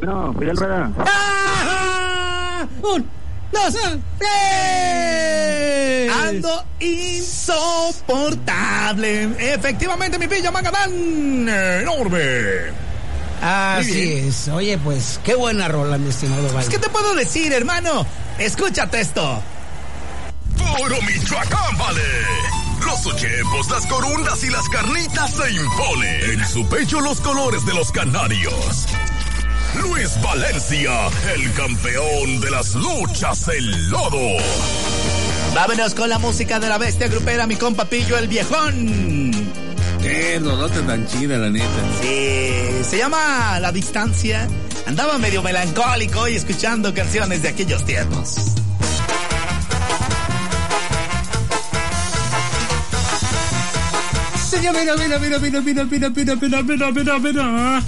[0.00, 0.90] No, Fidel Rueda.
[0.98, 2.66] ¡Ah!
[2.82, 3.06] Un,
[3.52, 3.74] dos,
[4.18, 6.10] tres.
[6.12, 9.28] Ando insoportable.
[9.38, 11.48] Efectivamente, mi pillo Magadán.
[11.48, 12.20] Enorme.
[13.42, 14.48] Así es.
[14.48, 16.68] Oye, pues, qué buena rola, mi estimado Val.
[16.68, 18.06] ¿Qué te puedo decir, hermano?
[18.38, 19.42] Escúchate esto.
[20.56, 22.02] Puro Michoacán, vale.
[22.84, 26.30] Los ochepos, las corundas y las carnitas se imponen.
[26.32, 28.86] En su pecho los colores de los canarios.
[29.74, 30.90] Luis Valencia,
[31.34, 34.36] el campeón de las luchas en lodo.
[35.54, 39.30] Vámonos con la música de la bestia grupera, mi compa Pillo el viejón.
[40.00, 41.66] Qué rolota tan chida, la neta.
[42.00, 44.48] Sí, se llama La Distancia.
[44.86, 48.56] Andaba medio melancólico y escuchando canciones de aquellos tiempos.
[54.60, 57.82] Mira, mira, mira, mira, mira, mira, mira, mira, mira, mira, mira, mira.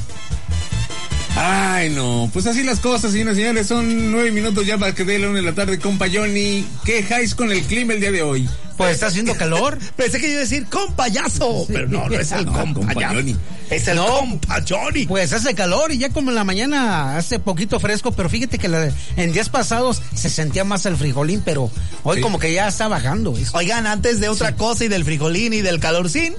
[1.35, 2.29] Ay, no.
[2.33, 3.67] Pues así las cosas, señoras y señores.
[3.67, 6.65] Son nueve minutos ya para que dé la una de la tarde, compa Johnny.
[6.85, 8.49] ¿Qué highs con el clima el día de hoy?
[8.77, 9.79] Pues está haciendo calor.
[9.97, 12.93] Pensé que iba a decir con payaso, pero no, no es el No, compa.
[12.95, 13.35] Johnny.
[13.71, 15.07] Es el compa Johnny.
[15.07, 18.69] Pues hace calor y ya como en la mañana hace poquito fresco, pero fíjate que
[18.69, 21.71] la- en días pasados se sentía más el frijolín, pero
[22.03, 23.37] hoy como que ya está bajando.
[23.39, 23.57] eso.
[23.57, 26.35] Oigan, antes de otra cosa y del frijolín y del calorcín,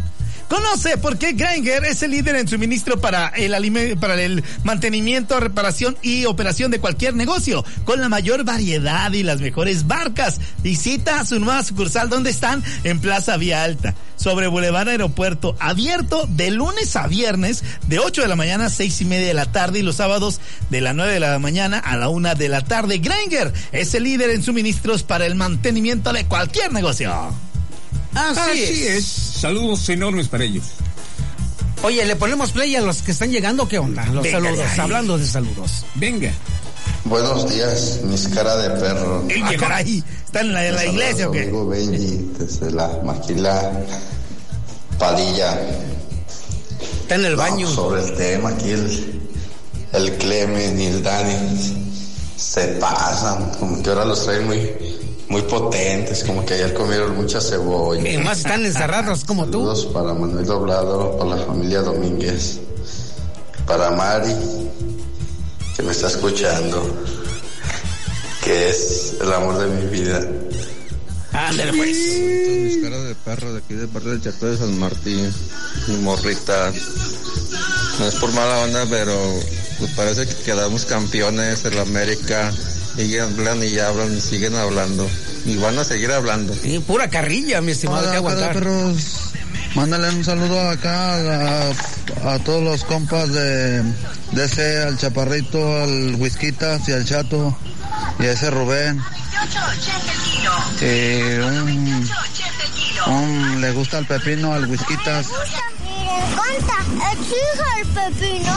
[0.47, 5.97] conoce por qué Grainger es el líder en suministro para el, para el mantenimiento, reparación
[6.01, 10.39] y operación de cualquier negocio, con la mayor variedad y las mejores barcas.
[10.59, 12.63] Visita su nueva sucursal, donde están?
[12.83, 18.27] En Plaza Vía Alta, sobre Boulevard Aeropuerto, abierto de lunes a viernes, de 8 de
[18.27, 21.13] la mañana a 6 y media de la tarde, y los sábados de la 9
[21.13, 22.99] de la mañana a la 1 de la tarde.
[22.99, 27.33] Grainger es el líder en suministros para el mantenimiento de cualquier negocio.
[28.15, 29.05] Así, es.
[29.05, 30.65] Saludos enormes para ellos.
[31.83, 33.67] Oye, ¿le ponemos play a los que están llegando?
[33.67, 34.05] ¿Qué onda?
[34.05, 34.79] Los Venga, saludos, ahí.
[34.79, 35.85] hablando de saludos.
[35.95, 36.31] Venga.
[37.05, 39.25] Buenos días, mis cara de perro.
[39.43, 41.41] Ah, caray, ¿está en la, en la iglesia o qué?
[41.41, 43.71] Amigo Benji, desde la maquila
[44.97, 45.59] Padilla.
[47.01, 47.67] Está en el baño.
[47.69, 49.21] sobre el tema, aquí el,
[49.91, 51.91] el Clemen y el Dani
[52.37, 54.57] se pasan, como que ahora los traen muy,
[55.33, 58.07] muy potentes, como que ayer comieron mucha cebolla.
[58.07, 59.61] Y más están encerrados como tú.
[59.61, 62.59] Saludos para Manuel Doblado, para la familia Domínguez,
[63.65, 64.35] para Mari,
[65.75, 66.87] que me está escuchando,
[68.43, 70.21] que es el amor de mi vida.
[71.31, 71.97] Ándale pues.
[71.97, 75.33] Mis caras de perro de aquí de parte del Chato de San Martín.
[75.87, 76.71] Mi morrita.
[77.97, 79.15] No es por mala onda, pero
[79.79, 82.53] pues parece que quedamos campeones en la América.
[82.99, 85.09] Y hablan y hablan y siguen hablando.
[85.45, 86.55] Y van a seguir hablando.
[86.63, 88.53] Y pura carrilla, mi estimado, Hola, que aguantar.
[88.53, 89.31] perros.
[89.75, 93.81] Mándale un saludo acá a, a todos los compas de,
[94.31, 97.57] de ese, al Chaparrito, al Whisquitas y al Chato
[98.19, 99.01] y a ese Rubén.
[100.81, 102.09] Eh, un,
[103.07, 105.25] un- le gusta el pepino al Whisquitas.
[105.27, 107.11] encanta.
[107.11, 108.53] Exige el pepino.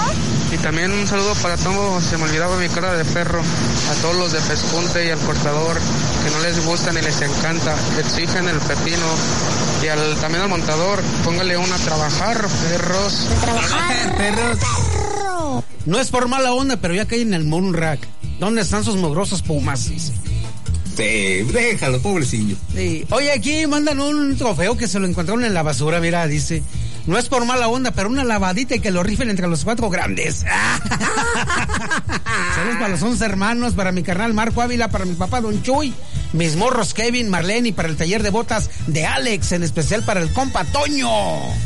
[0.57, 4.17] Y también un saludo para todos, se me olvidaba mi cara de perro, a todos
[4.17, 5.77] los de Pescunte y al cortador,
[6.25, 9.07] que no les gusta ni les encanta, exigen el pepino.
[9.85, 13.29] Y al, también al montador, póngale una a trabajar, perros.
[13.43, 14.59] Trabajar, perros.
[15.85, 18.01] No es por mala onda, pero ya caí en el moon rack.
[18.41, 19.91] ¿Dónde están sus mugrosos pumas?
[19.91, 20.15] Dice.
[20.97, 22.57] Sí, déjalo, pobrecillo.
[22.75, 23.05] Sí.
[23.11, 26.63] Oye, aquí mandan un trofeo que se lo encontraron en la basura, mira, dice.
[27.07, 29.89] No es por mala onda, pero una lavadita y que lo rifen entre los cuatro
[29.91, 30.37] grandes.
[32.55, 35.95] Saludos para los once hermanos, para mi carnal Marco Ávila, para mi papá Don Chuy,
[36.37, 40.21] mis morros Kevin, Marlene y para el taller de botas de Alex, en especial para
[40.21, 41.09] el compa Toño.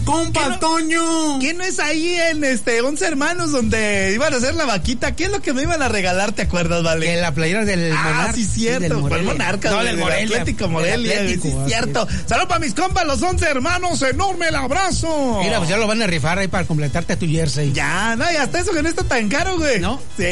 [0.05, 1.39] ¡Compa Toño!
[1.41, 5.15] ¿Quién no es ahí en este 11 hermanos donde iban a hacer la vaquita?
[5.17, 6.33] ¿Qué es lo que me iban a regalar?
[6.33, 7.07] ¿Te acuerdas, vale?
[7.07, 8.33] Que la playera del Ah, Monarca.
[8.35, 8.81] sí, cierto.
[8.83, 9.33] del Morelia.
[9.33, 10.39] Monarca, No, del Morelia.
[10.41, 12.07] Atlético Morelia, Atlético, sí, cierto.
[12.27, 14.01] Salud para mis compas, los 11 hermanos.
[14.03, 15.41] Enorme el abrazo.
[15.43, 17.73] Mira, pues ya lo van a rifar ahí para completarte tu jersey.
[17.73, 19.81] Ya, no, y hasta eso que no está tan caro, güey.
[19.81, 20.01] ¿No?
[20.17, 20.25] Sí,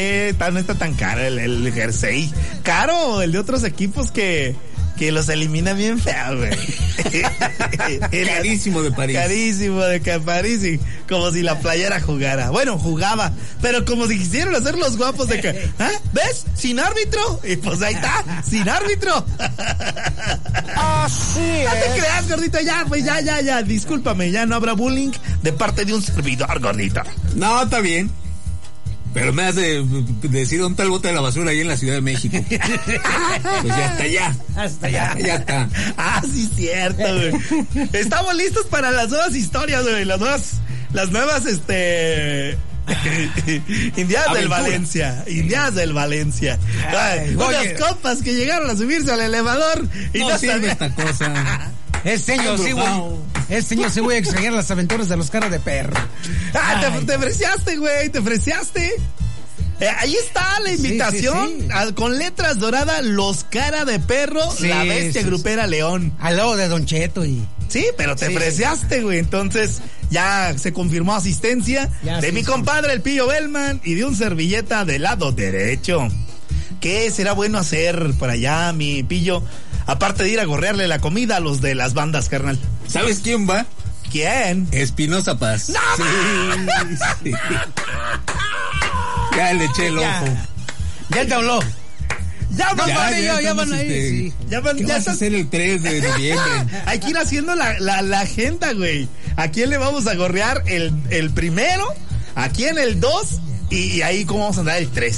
[0.51, 2.31] no está tan caro el, el jersey.
[2.63, 4.28] Caro el de otros equipos que,
[4.99, 6.51] que los elimina bien feo, güey.
[8.27, 9.15] Carísimo de París.
[9.15, 12.49] Carísimo de París, como si la playera jugara.
[12.49, 15.89] Bueno, jugaba, pero como si quisieran hacer los guapos de que, ¿ah?
[16.11, 16.45] ¿Ves?
[16.53, 17.39] Sin árbitro.
[17.45, 19.25] Y pues ahí está, sin árbitro.
[20.75, 23.63] Así No te creas, gordito, ya, pues ya, ya, ya.
[23.63, 25.11] Discúlpame, ya no habrá bullying
[25.41, 27.01] de parte de un servidor, gordito.
[27.35, 28.11] No, está bien.
[29.13, 29.83] Pero me hace
[30.21, 32.37] decir dónde está el bote de la basura ahí en la Ciudad de México.
[32.47, 34.35] pues ya está allá.
[34.55, 35.17] Hasta allá.
[35.19, 35.69] Ya está.
[35.97, 37.89] Ah, sí, cierto, güey.
[37.93, 40.05] Estamos listos para las nuevas historias, güey.
[40.05, 40.53] Las nuevas,
[40.93, 42.57] las nuevas, este.
[43.97, 44.47] Indianas del.
[44.47, 46.59] Valencia, Indianas del Valencia.
[46.87, 47.75] Ay, unas oye.
[47.75, 51.71] compas que llegaron a subirse al elevador y no, No sirve esta cosa.
[52.03, 52.85] Este año sí, güey.
[53.49, 55.95] Este año sí voy a extrañar las aventuras de los caras de perro.
[56.53, 58.93] Ah, Ay, te, te freciaste, güey, te freciaste.
[59.81, 61.67] Eh, ahí está la invitación sí, sí.
[61.71, 66.13] al- con letras doradas, los cara de perro, la bestia grupera León.
[66.19, 67.45] Al lado de Don Cheto y.
[67.69, 69.19] Sí, pero te Sí, freciaste, güey.
[69.19, 74.15] Entonces ya se confirmó asistencia Ya de mi compadre el Pillo Bellman y de un
[74.15, 76.07] servilleta del lado derecho.
[76.81, 79.43] ¿Qué será bueno hacer por allá, mi Pillo?
[79.85, 82.59] Aparte de ir a gorrearle la comida a los de las bandas, carnal.
[82.89, 83.65] ¿Sabes quién va?
[84.11, 84.67] ¿Quién?
[84.71, 85.71] Espinosa Paz.
[85.97, 86.03] Sí,
[87.23, 87.31] sí.
[89.35, 90.25] Ya le eché el ojo.
[90.25, 90.47] Ya.
[91.15, 91.59] Ya te habló.
[92.51, 94.33] Ya, No, ya, van ya ya estamos, van a ir, este, sí.
[94.49, 96.51] Ya van- ¿Qué ya vas a hacer el 3 de noviembre?
[96.87, 99.07] Hay que ir haciendo la, la- la agenda, güey.
[99.35, 101.85] ¿A quién le vamos a gorrear el, el primero?
[102.35, 103.39] ¿A quién el 2?
[103.69, 105.15] Y ahí cómo vamos a andar el 3.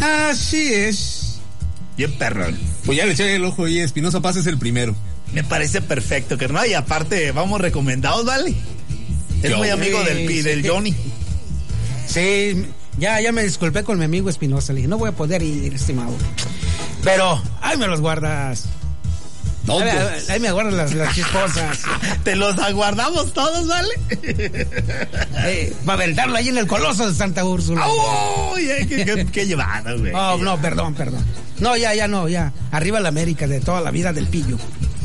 [0.00, 1.40] Así es.
[1.96, 2.56] Bien perrón.
[2.86, 4.94] Pues ya le eché el ojo y Espinosa Paz es el primero.
[5.32, 6.66] Me parece perfecto, carnal.
[6.68, 8.54] Y aparte, vamos recomendados, ¿vale?
[9.42, 10.94] Es muy amigo del, del Johnny.
[12.06, 12.66] Sí,
[12.98, 14.72] ya, ya me disculpé con mi amigo Espinosa.
[14.72, 16.12] Le dije, no voy a poder ir, estimado.
[17.04, 18.66] Pero, ahí me los guardas.
[19.68, 19.88] Ahí,
[20.30, 21.78] ahí- me guardas las, las chisposas.
[22.24, 23.88] Te los aguardamos todos, ¿vale?
[25.44, 27.86] Eh, para aventarlo ahí en el coloso de Santa Úrsula.
[28.52, 28.62] ¡Uy!
[28.68, 30.12] eh, qué, qué- qué llevado, güey!
[30.14, 31.24] Oh, no, perdón, perdón.
[31.60, 32.52] No, ya, ya no, ya.
[32.72, 34.56] Arriba la América de toda la vida del pillo.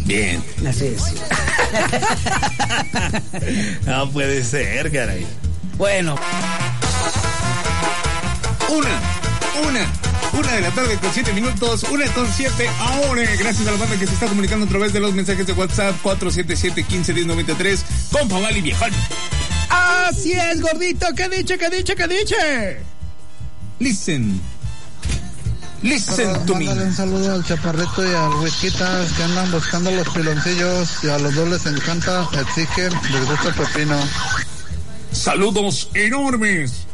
[0.06, 0.44] Bien.
[0.68, 1.04] Así es.
[3.86, 5.26] No puede ser, caray.
[5.78, 6.16] Bueno.
[8.70, 9.00] Una,
[9.68, 9.88] una,
[10.40, 13.22] una de la tarde con siete minutos, una con siete ahora.
[13.38, 15.96] Gracias a la banda que se está comunicando a través de los mensajes de WhatsApp
[16.04, 17.80] 477-151093.
[18.12, 18.92] Compa Vali Viejón.
[19.70, 21.08] Así es, gordito.
[21.16, 22.78] ¿Qué diche, qué diche, qué diche?
[23.80, 24.42] Listen.
[25.86, 26.68] Listen to me.
[26.68, 31.36] un saludo al chaparrito y al Whisquitas que andan buscando los piloncillos y a los
[31.36, 33.96] dos les encanta, exigen, les gusta el pepino.
[35.12, 36.88] Saludos enormes.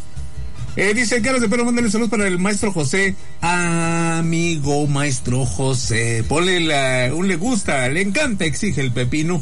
[0.75, 3.15] Eh, dice Carlos de Perro, mándale saludos para el maestro José.
[3.39, 6.25] Amigo maestro José.
[6.27, 9.41] Ponle la, un le gusta, le encanta, exige el pepino.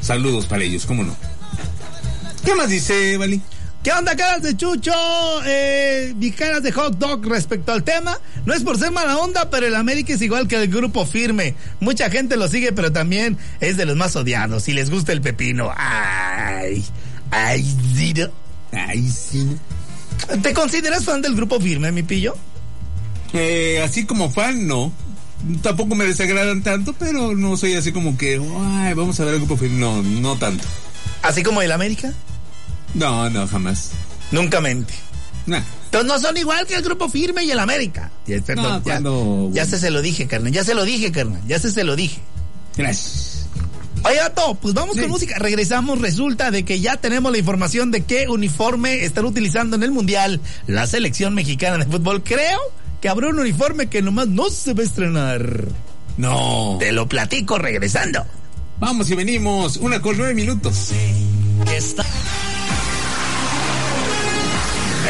[0.00, 1.16] Saludos para ellos, cómo no.
[2.44, 3.42] ¿Qué más dice, Vali?
[3.82, 4.92] ¿Qué onda, caras de chucho?
[5.46, 8.18] Eh, y caras de hot dog respecto al tema.
[8.44, 11.54] No es por ser mala onda, pero el América es igual que el grupo firme.
[11.80, 14.64] Mucha gente lo sigue, pero también es de los más odiados.
[14.64, 15.72] Si les gusta el pepino.
[15.74, 16.84] Ay,
[17.30, 18.14] ay, sí.
[18.72, 19.56] Ay, sí.
[20.42, 22.36] ¿Te consideras fan del grupo firme, mi pillo?
[23.32, 24.92] Eh, así como fan, no.
[25.62, 29.40] Tampoco me desagradan tanto, pero no soy así como que, ay, vamos a ver el
[29.40, 29.78] grupo firme.
[29.78, 30.64] No, no tanto.
[31.22, 32.12] ¿Así como el América?
[32.94, 33.90] No, no, jamás.
[34.30, 34.94] Nunca mente.
[35.46, 35.60] Nah.
[35.86, 38.10] Entonces no son igual que el grupo firme y el América.
[38.26, 40.52] Ya, perdón, No, cuando- ya se se lo dije, carnal.
[40.52, 41.40] Ya se lo dije, carnal.
[41.48, 42.20] Ya se se lo dije.
[42.76, 43.46] Gracias.
[44.04, 45.38] Oye, Gato, pues vamos con música.
[45.38, 46.00] Regresamos.
[46.00, 50.40] Resulta de que ya tenemos la información de qué uniforme están utilizando en el Mundial
[50.66, 52.22] la selección mexicana de fútbol.
[52.22, 52.58] Creo
[53.00, 55.64] que habrá un uniforme que nomás no se va a estrenar.
[56.16, 56.76] No.
[56.78, 58.24] Te lo platico regresando.
[58.78, 59.76] Vamos y venimos.
[59.78, 60.92] Una con nueve minutos.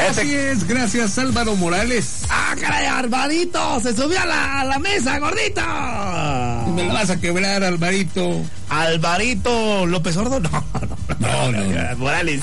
[0.08, 2.22] Así es, gracias Álvaro Morales.
[2.28, 3.80] ¡Ah, caray, Alvarito!
[3.80, 5.60] ¡Se subió a la, a la mesa, gordito!
[6.74, 8.42] Me la vas a quebrar, Alvarito.
[8.68, 10.50] Alvarito López Ordo, no,
[11.20, 12.42] no, no, no, Morales.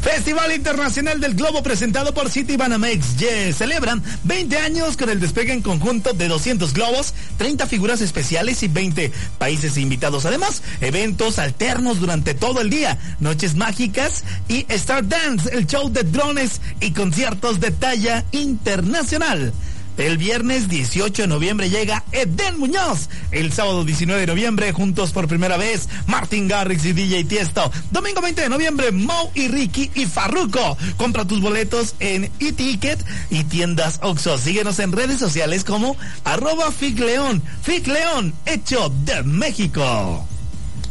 [0.00, 3.16] Festival Internacional del Globo presentado por City Banamex.
[3.18, 8.62] Yes, celebran 20 años con el despegue en conjunto de 200 globos, 30 figuras especiales
[8.62, 10.24] y 20 países invitados.
[10.24, 16.04] Además, eventos alternos durante todo el día, noches mágicas y Star Dance, el show de
[16.04, 19.52] drones y conciertos de talla internacional.
[19.98, 23.10] El viernes 18 de noviembre llega Eden Muñoz.
[23.32, 27.70] El sábado 19 de noviembre, juntos por primera vez, Martin Garrix y DJ Tiesto.
[27.90, 30.78] Domingo 20 de noviembre, Mau y Ricky y Farruko.
[30.96, 34.38] Compra tus boletos en eTicket y tiendas Oxxo.
[34.38, 37.42] Síguenos en redes sociales como arroba Figleón.
[37.62, 40.24] Figleón, hecho de México.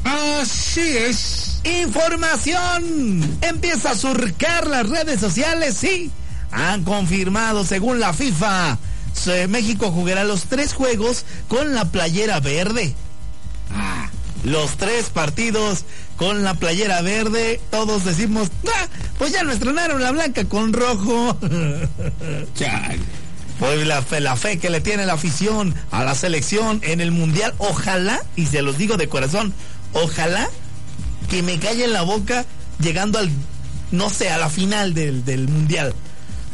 [0.03, 1.61] Así es.
[1.63, 3.37] Información.
[3.41, 6.11] Empieza a surcar las redes sociales, sí.
[6.51, 8.77] Han confirmado, según la FIFA,
[9.47, 12.93] México jugará los tres juegos con la playera verde.
[13.71, 14.09] Ah,
[14.43, 15.83] los tres partidos
[16.15, 17.59] con la playera verde.
[17.71, 18.87] Todos decimos, "Ah,
[19.17, 21.37] pues ya no estrenaron la blanca con rojo.
[22.55, 22.99] Chale.
[23.59, 27.11] Pues la fe, la fe que le tiene la afición a la selección en el
[27.11, 27.55] mundial.
[27.57, 29.51] Ojalá, y se los digo de corazón,
[29.93, 30.47] ojalá
[31.29, 32.45] que me calle en la boca
[32.79, 33.29] llegando al,
[33.91, 35.95] no sé, a la final del, del mundial.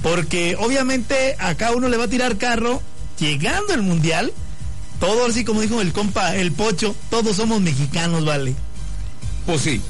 [0.04, 2.82] Porque obviamente acá uno le va a tirar carro
[3.18, 4.34] llegando al mundial.
[5.00, 8.54] Todo así como dijo el compa, el pocho, todos somos mexicanos, vale.
[9.46, 9.82] Pues sí.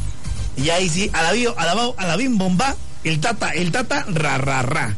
[0.55, 3.49] Y ahí sí, a la bio, a la, bao, a la bim bomba, el tata,
[3.49, 4.95] el tata, ra, ra, ra.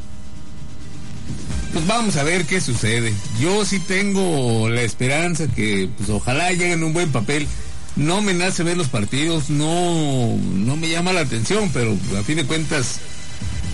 [1.73, 3.13] Pues vamos a ver qué sucede.
[3.39, 7.47] Yo sí tengo la esperanza que, pues ojalá lleguen un buen papel.
[7.95, 12.35] No me nace ver los partidos, no, no me llama la atención, pero a fin
[12.35, 12.99] de cuentas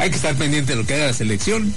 [0.02, 1.72] hay que estar pendiente de lo que haga la selección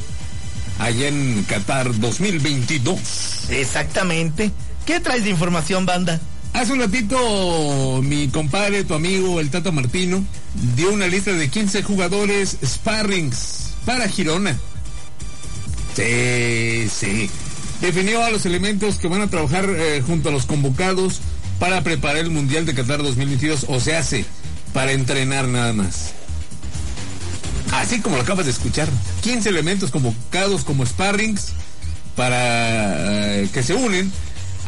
[0.79, 3.51] allá en Qatar 2022.
[3.51, 4.51] Exactamente.
[4.87, 6.19] ¿Qué traes de información, banda?
[6.55, 10.25] Hace un ratito mi compadre, tu amigo, el Tata Martino,
[10.75, 14.59] dio una lista de 15 jugadores sparrings para Girona.
[15.95, 17.29] Sí, sí.
[17.83, 21.21] Definió a los elementos que van a trabajar eh, junto a los convocados
[21.59, 24.25] para preparar el Mundial de Qatar 2022, o se hace
[24.73, 26.15] para entrenar nada más.
[27.81, 28.89] Así como lo acabas de escuchar,
[29.23, 31.49] 15 elementos convocados como sparrings
[32.17, 34.11] para eh, que se unen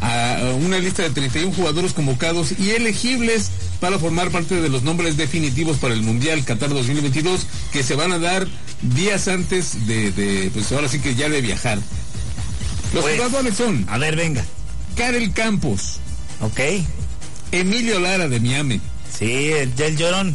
[0.03, 3.51] a una lista de 31 jugadores convocados y elegibles
[3.81, 8.13] para formar parte de los nombres definitivos para el Mundial Qatar 2022 que se van
[8.13, 8.47] a dar
[8.83, 11.79] días antes de, de pues ahora sí que ya de viajar.
[12.93, 14.45] Los Pues, jugadores son A ver, venga.
[14.97, 15.99] Karel Campos,
[16.41, 16.61] Ok.
[17.53, 18.81] Emilio Lara de Miami,
[19.17, 20.35] Sí, el, el llorón.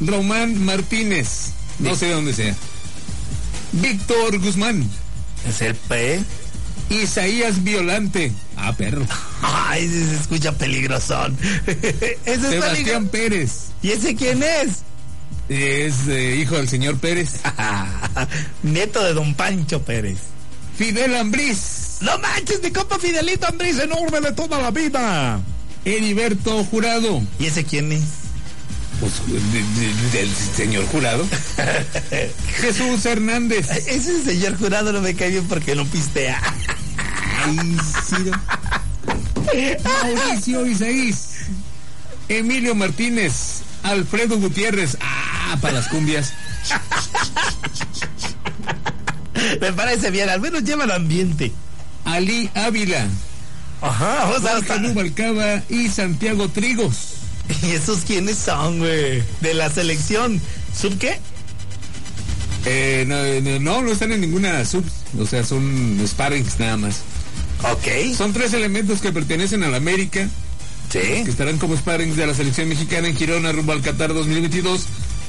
[0.00, 1.50] Román Martínez,
[1.80, 2.54] no sé de dónde sea,
[3.72, 4.88] Víctor Guzmán,
[5.48, 6.20] Es el P.
[6.90, 9.06] Isaías Violante, ah perro,
[9.42, 11.36] Ay, ese se escucha peligrosón.
[11.66, 13.10] ese es Sebastián peligroso.
[13.10, 13.52] Pérez,
[13.82, 14.82] ¿Y ese quién es?
[15.48, 17.40] es eh, hijo del señor Pérez,
[18.64, 20.18] Nieto de don Pancho Pérez.
[20.76, 25.40] Fidel Ambriz, No manches, mi compa Fidelito Andrés, enorme de toda la vida.
[25.84, 28.02] Heriberto Jurado, ¿Y ese quién es?
[29.00, 31.26] Pues de- de- del señor Jurado,
[32.60, 36.40] Jesús Hernández, Ese señor jurado no me cae bien porque no pistea.
[37.44, 37.76] Ay,
[38.06, 38.32] Ciro.
[39.84, 41.28] Mauricio Isaís,
[42.28, 46.32] Emilio Martínez, Alfredo Gutiérrez, ah, para las cumbias,
[49.60, 51.52] Me parece bien, al menos lleva el ambiente.
[52.04, 53.06] Ali Ávila,
[53.82, 57.09] Ajá, vamos a Jorge Nubalcaba y Santiago Trigos.
[57.66, 59.22] ¿Y esos quiénes son, güey?
[59.40, 60.40] De la selección.
[60.78, 61.18] ¿Sub qué?
[62.66, 63.16] Eh, no,
[63.50, 64.84] no, no, no están en ninguna sub,
[65.18, 66.96] o sea, son sparrings nada más.
[67.72, 68.14] Ok.
[68.16, 70.28] Son tres elementos que pertenecen a la América,
[70.92, 70.98] Sí.
[70.98, 74.82] que estarán como sparrings de la selección mexicana en Girona rumbo al Qatar 2022.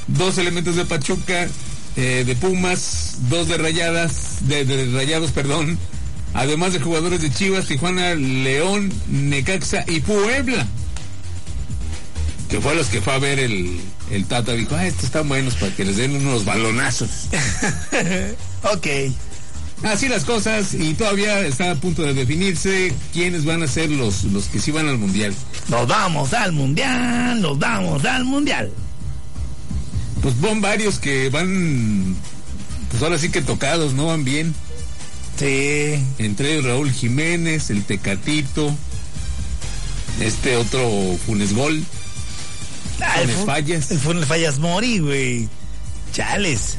[0.08, 1.48] Dos elementos de Pachuca,
[1.96, 5.78] eh, de Pumas, dos de Rayadas, de, de Rayados, perdón.
[6.34, 10.66] Además de jugadores de Chivas, Tijuana, León, Necaxa y Puebla.
[12.52, 13.80] Que fue a los que fue a ver el,
[14.12, 14.52] el Tata.
[14.52, 17.10] Dijo, ah, estos están buenos para que les den unos balonazos.
[18.64, 18.88] ok.
[19.84, 24.26] Así las cosas y todavía está a punto de definirse quiénes van a ser los,
[24.26, 25.34] los que sí van al mundial.
[25.70, 28.72] Nos vamos al mundial, nos vamos al mundial.
[30.22, 32.16] Pues van varios que van,
[32.92, 34.54] pues ahora sí que tocados, no van bien.
[35.40, 36.04] Sí.
[36.20, 38.76] Entre ellos Raúl Jiménez, el Tecatito,
[40.20, 41.84] este otro Funes Gol,
[43.02, 43.92] Ah, el Fallas.
[43.92, 45.50] El Funes Fallas Mori, güey.
[46.14, 46.78] Chales.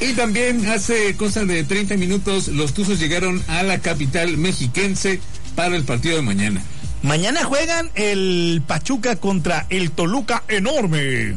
[0.00, 5.20] Y también hace cosa de 30 minutos los Tuzos llegaron a la capital mexiquense
[5.54, 6.62] para el partido de mañana.
[7.02, 11.36] Mañana juegan el Pachuca contra el Toluca enorme.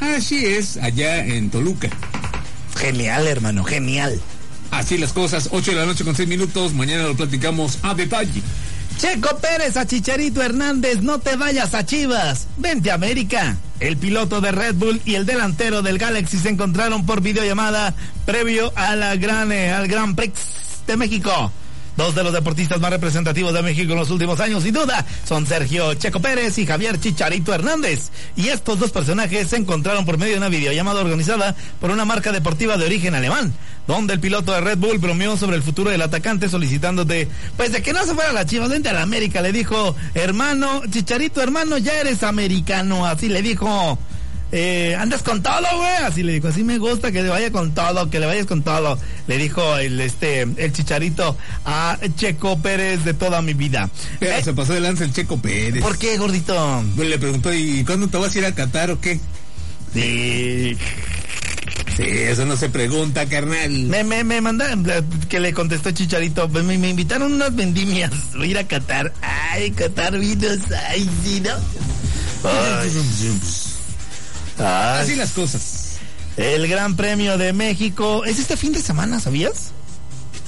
[0.00, 1.88] Así es, allá en Toluca.
[2.76, 4.20] Genial, hermano, genial.
[4.70, 8.42] Así las cosas, 8 de la noche con 6 minutos, mañana lo platicamos a detalle.
[8.98, 13.56] Checo Pérez a Chicharito Hernández, no te vayas a Chivas, vente América.
[13.78, 17.94] El piloto de Red Bull y el delantero del Galaxy se encontraron por videollamada
[18.24, 21.52] previo a la gran, eh, al Gran Prix de México.
[21.96, 25.46] Dos de los deportistas más representativos de México en los últimos años, sin duda, son
[25.46, 28.10] Sergio Checo Pérez y Javier Chicharito Hernández.
[28.36, 32.32] Y estos dos personajes se encontraron por medio de una videollamada organizada por una marca
[32.32, 33.54] deportiva de origen alemán,
[33.86, 37.82] donde el piloto de Red Bull bromeó sobre el futuro del atacante solicitándote, pues de
[37.82, 41.40] que no se fuera a la Chivas, vente a la América, le dijo, hermano, Chicharito
[41.40, 43.98] hermano, ya eres americano, así le dijo.
[44.52, 45.96] Eh, andas con todo, güey.
[46.04, 48.62] Así le dijo, así me gusta que le vaya con todo, que le vayas con
[48.62, 48.98] todo.
[49.26, 53.90] Le dijo el este el chicharito a Checo Pérez de toda mi vida.
[54.20, 55.82] Pero se pasó de lanza el Checo Pérez.
[55.82, 56.84] ¿Por qué, gordito?
[56.94, 59.18] Pues le preguntó, ¿y cuándo te vas a ir a Qatar o qué?
[59.92, 60.76] Sí.
[61.96, 63.70] Sí, eso no se pregunta, carnal.
[63.70, 66.48] Me, me, me mandaron eh, que le contestó Chicharito.
[66.48, 68.12] Pues me, me invitaron unas vendimias.
[68.36, 69.12] Voy a ir a Qatar.
[69.22, 70.58] Ay, Qatar vinos.
[70.88, 71.50] Ay, sí, ¿no?
[72.48, 72.90] Ay.
[74.58, 75.02] Ay.
[75.02, 75.98] Así las cosas.
[76.36, 78.24] El Gran Premio de México.
[78.24, 79.72] ¿Es este fin de semana, sabías?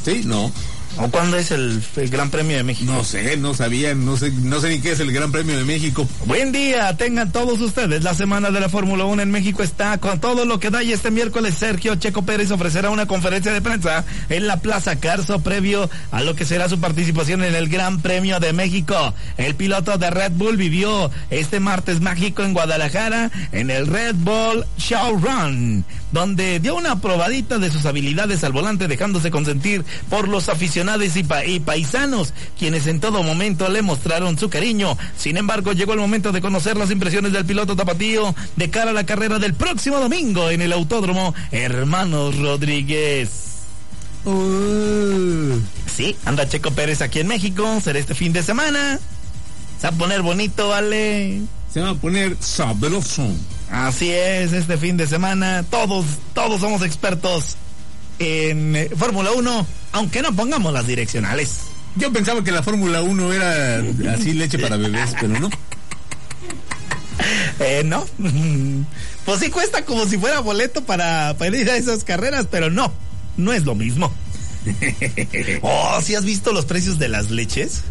[0.04, 0.52] Sí, no.
[1.01, 2.92] ¿O cuándo es el, el Gran Premio de México?
[2.92, 5.64] No sé, no sabía, no sé, no sé ni qué es el Gran Premio de
[5.64, 6.09] México.
[6.26, 8.03] Buen día, tengan todos ustedes.
[8.03, 10.92] La semana de la Fórmula 1 en México está con todo lo que da y
[10.92, 15.88] este miércoles Sergio Checo Pérez ofrecerá una conferencia de prensa en la Plaza Carso previo
[16.11, 19.14] a lo que será su participación en el Gran Premio de México.
[19.36, 24.64] El piloto de Red Bull vivió este martes mágico en Guadalajara en el Red Bull
[24.78, 31.16] Showrun, donde dio una probadita de sus habilidades al volante dejándose consentir por los aficionados
[31.16, 34.96] y, pa- y paisanos, quienes en todo momento le mostraron su cariño.
[35.16, 38.94] Sin embargo, llegó el momento de conocer las impresiones del piloto tapatío de cara a
[38.94, 43.30] la carrera del próximo domingo en el Autódromo Hermanos Rodríguez.
[45.94, 48.98] Sí, anda Checo Pérez aquí en México, será este fin de semana.
[49.80, 51.40] Se va a poner bonito, vale.
[51.72, 53.26] Se va a poner sabroso.
[53.71, 57.57] Así es, este fin de semana todos, todos somos expertos
[58.19, 61.61] en eh, Fórmula 1, aunque no pongamos las direccionales.
[61.97, 63.83] Yo pensaba que la Fórmula 1 era
[64.14, 65.51] así leche para bebés, pero no.
[67.61, 68.07] Eh, no.
[69.25, 72.91] Pues sí cuesta como si fuera boleto para, para ir a esas carreras, pero no,
[73.37, 74.12] no es lo mismo.
[75.62, 77.83] Oh, ¿sí has visto los precios de las leches?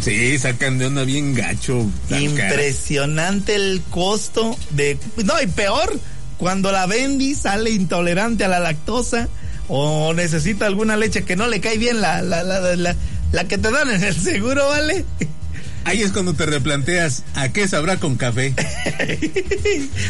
[0.00, 1.86] Sí, sacan de onda bien gacho.
[2.10, 4.98] Impresionante el costo de...
[5.24, 5.98] No, y peor,
[6.38, 9.28] cuando la Bendy sale intolerante a la lactosa
[9.68, 12.96] o necesita alguna leche que no le cae bien la, la, la, la,
[13.32, 15.04] la que te dan en el seguro, ¿vale?
[15.84, 18.54] Ahí es cuando te replanteas a qué sabrá con café.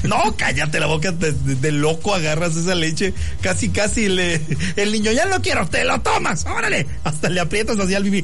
[0.05, 4.41] No, cállate la boca de, de- de loco, agarras esa leche, casi, casi le...
[4.77, 6.87] El niño, ya lo quiero, te lo tomas, órale.
[7.05, 8.23] Hasta le aprietas así al bibi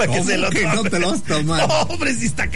[0.00, 1.68] para que ¿Cómo se lo que no te lo tomar?
[1.68, 2.48] No, hombre, sí está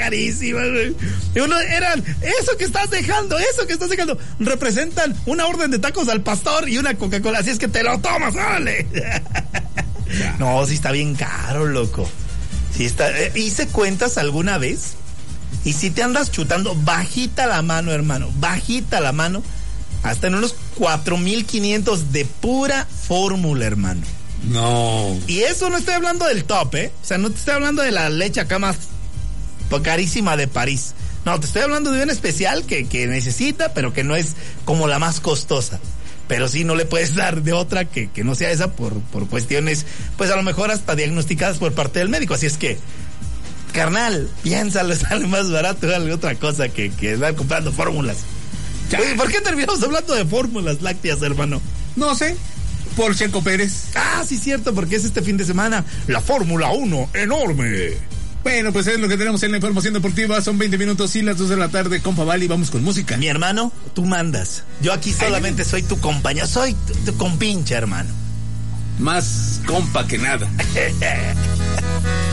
[1.42, 6.08] uno, eran, eso que estás dejando, eso que estás dejando, representan una orden de tacos
[6.08, 8.86] al pastor y una Coca-Cola, así es que te lo tomas, órale.
[10.38, 12.08] No, sí está bien caro, loco.
[12.76, 13.10] Sí está.
[13.18, 14.94] eh, ¿Hice cuentas alguna vez?
[15.64, 19.42] Y si te andas chutando bajita la mano, hermano, bajita la mano,
[20.02, 24.02] hasta en unos 4500 de pura fórmula, hermano.
[24.48, 25.18] No.
[25.26, 26.92] Y eso no estoy hablando del top, ¿eh?
[27.02, 28.76] O sea, no te estoy hablando de la leche acá más
[29.82, 30.94] carísima de París.
[31.24, 34.34] No, te estoy hablando de una especial que, que necesita, pero que no es
[34.64, 35.80] como la más costosa.
[36.28, 39.28] Pero sí no le puedes dar de otra que, que no sea esa por, por
[39.28, 39.86] cuestiones,
[40.16, 42.34] pues a lo mejor hasta diagnosticadas por parte del médico.
[42.34, 42.78] Así es que,
[43.72, 48.18] carnal, piénsalo, sale más barato algo otra cosa que, que estar comprando fórmulas.
[49.16, 51.60] ¿Por qué terminamos hablando de fórmulas lácteas, hermano?
[51.96, 52.36] No sé.
[52.96, 53.90] Por Checo Pérez.
[53.94, 57.92] Ah, sí, cierto, porque es este fin de semana la Fórmula 1 enorme.
[58.42, 60.40] Bueno, pues es lo que tenemos en la información deportiva.
[60.42, 62.02] Son 20 minutos y las 2 de la tarde.
[62.02, 63.16] Compa Vali, vamos con música.
[63.16, 64.64] Mi hermano, tú mandas.
[64.82, 68.10] Yo aquí solamente soy tu compañero, soy tu, tu compinche, hermano.
[68.98, 70.46] Más compa que nada.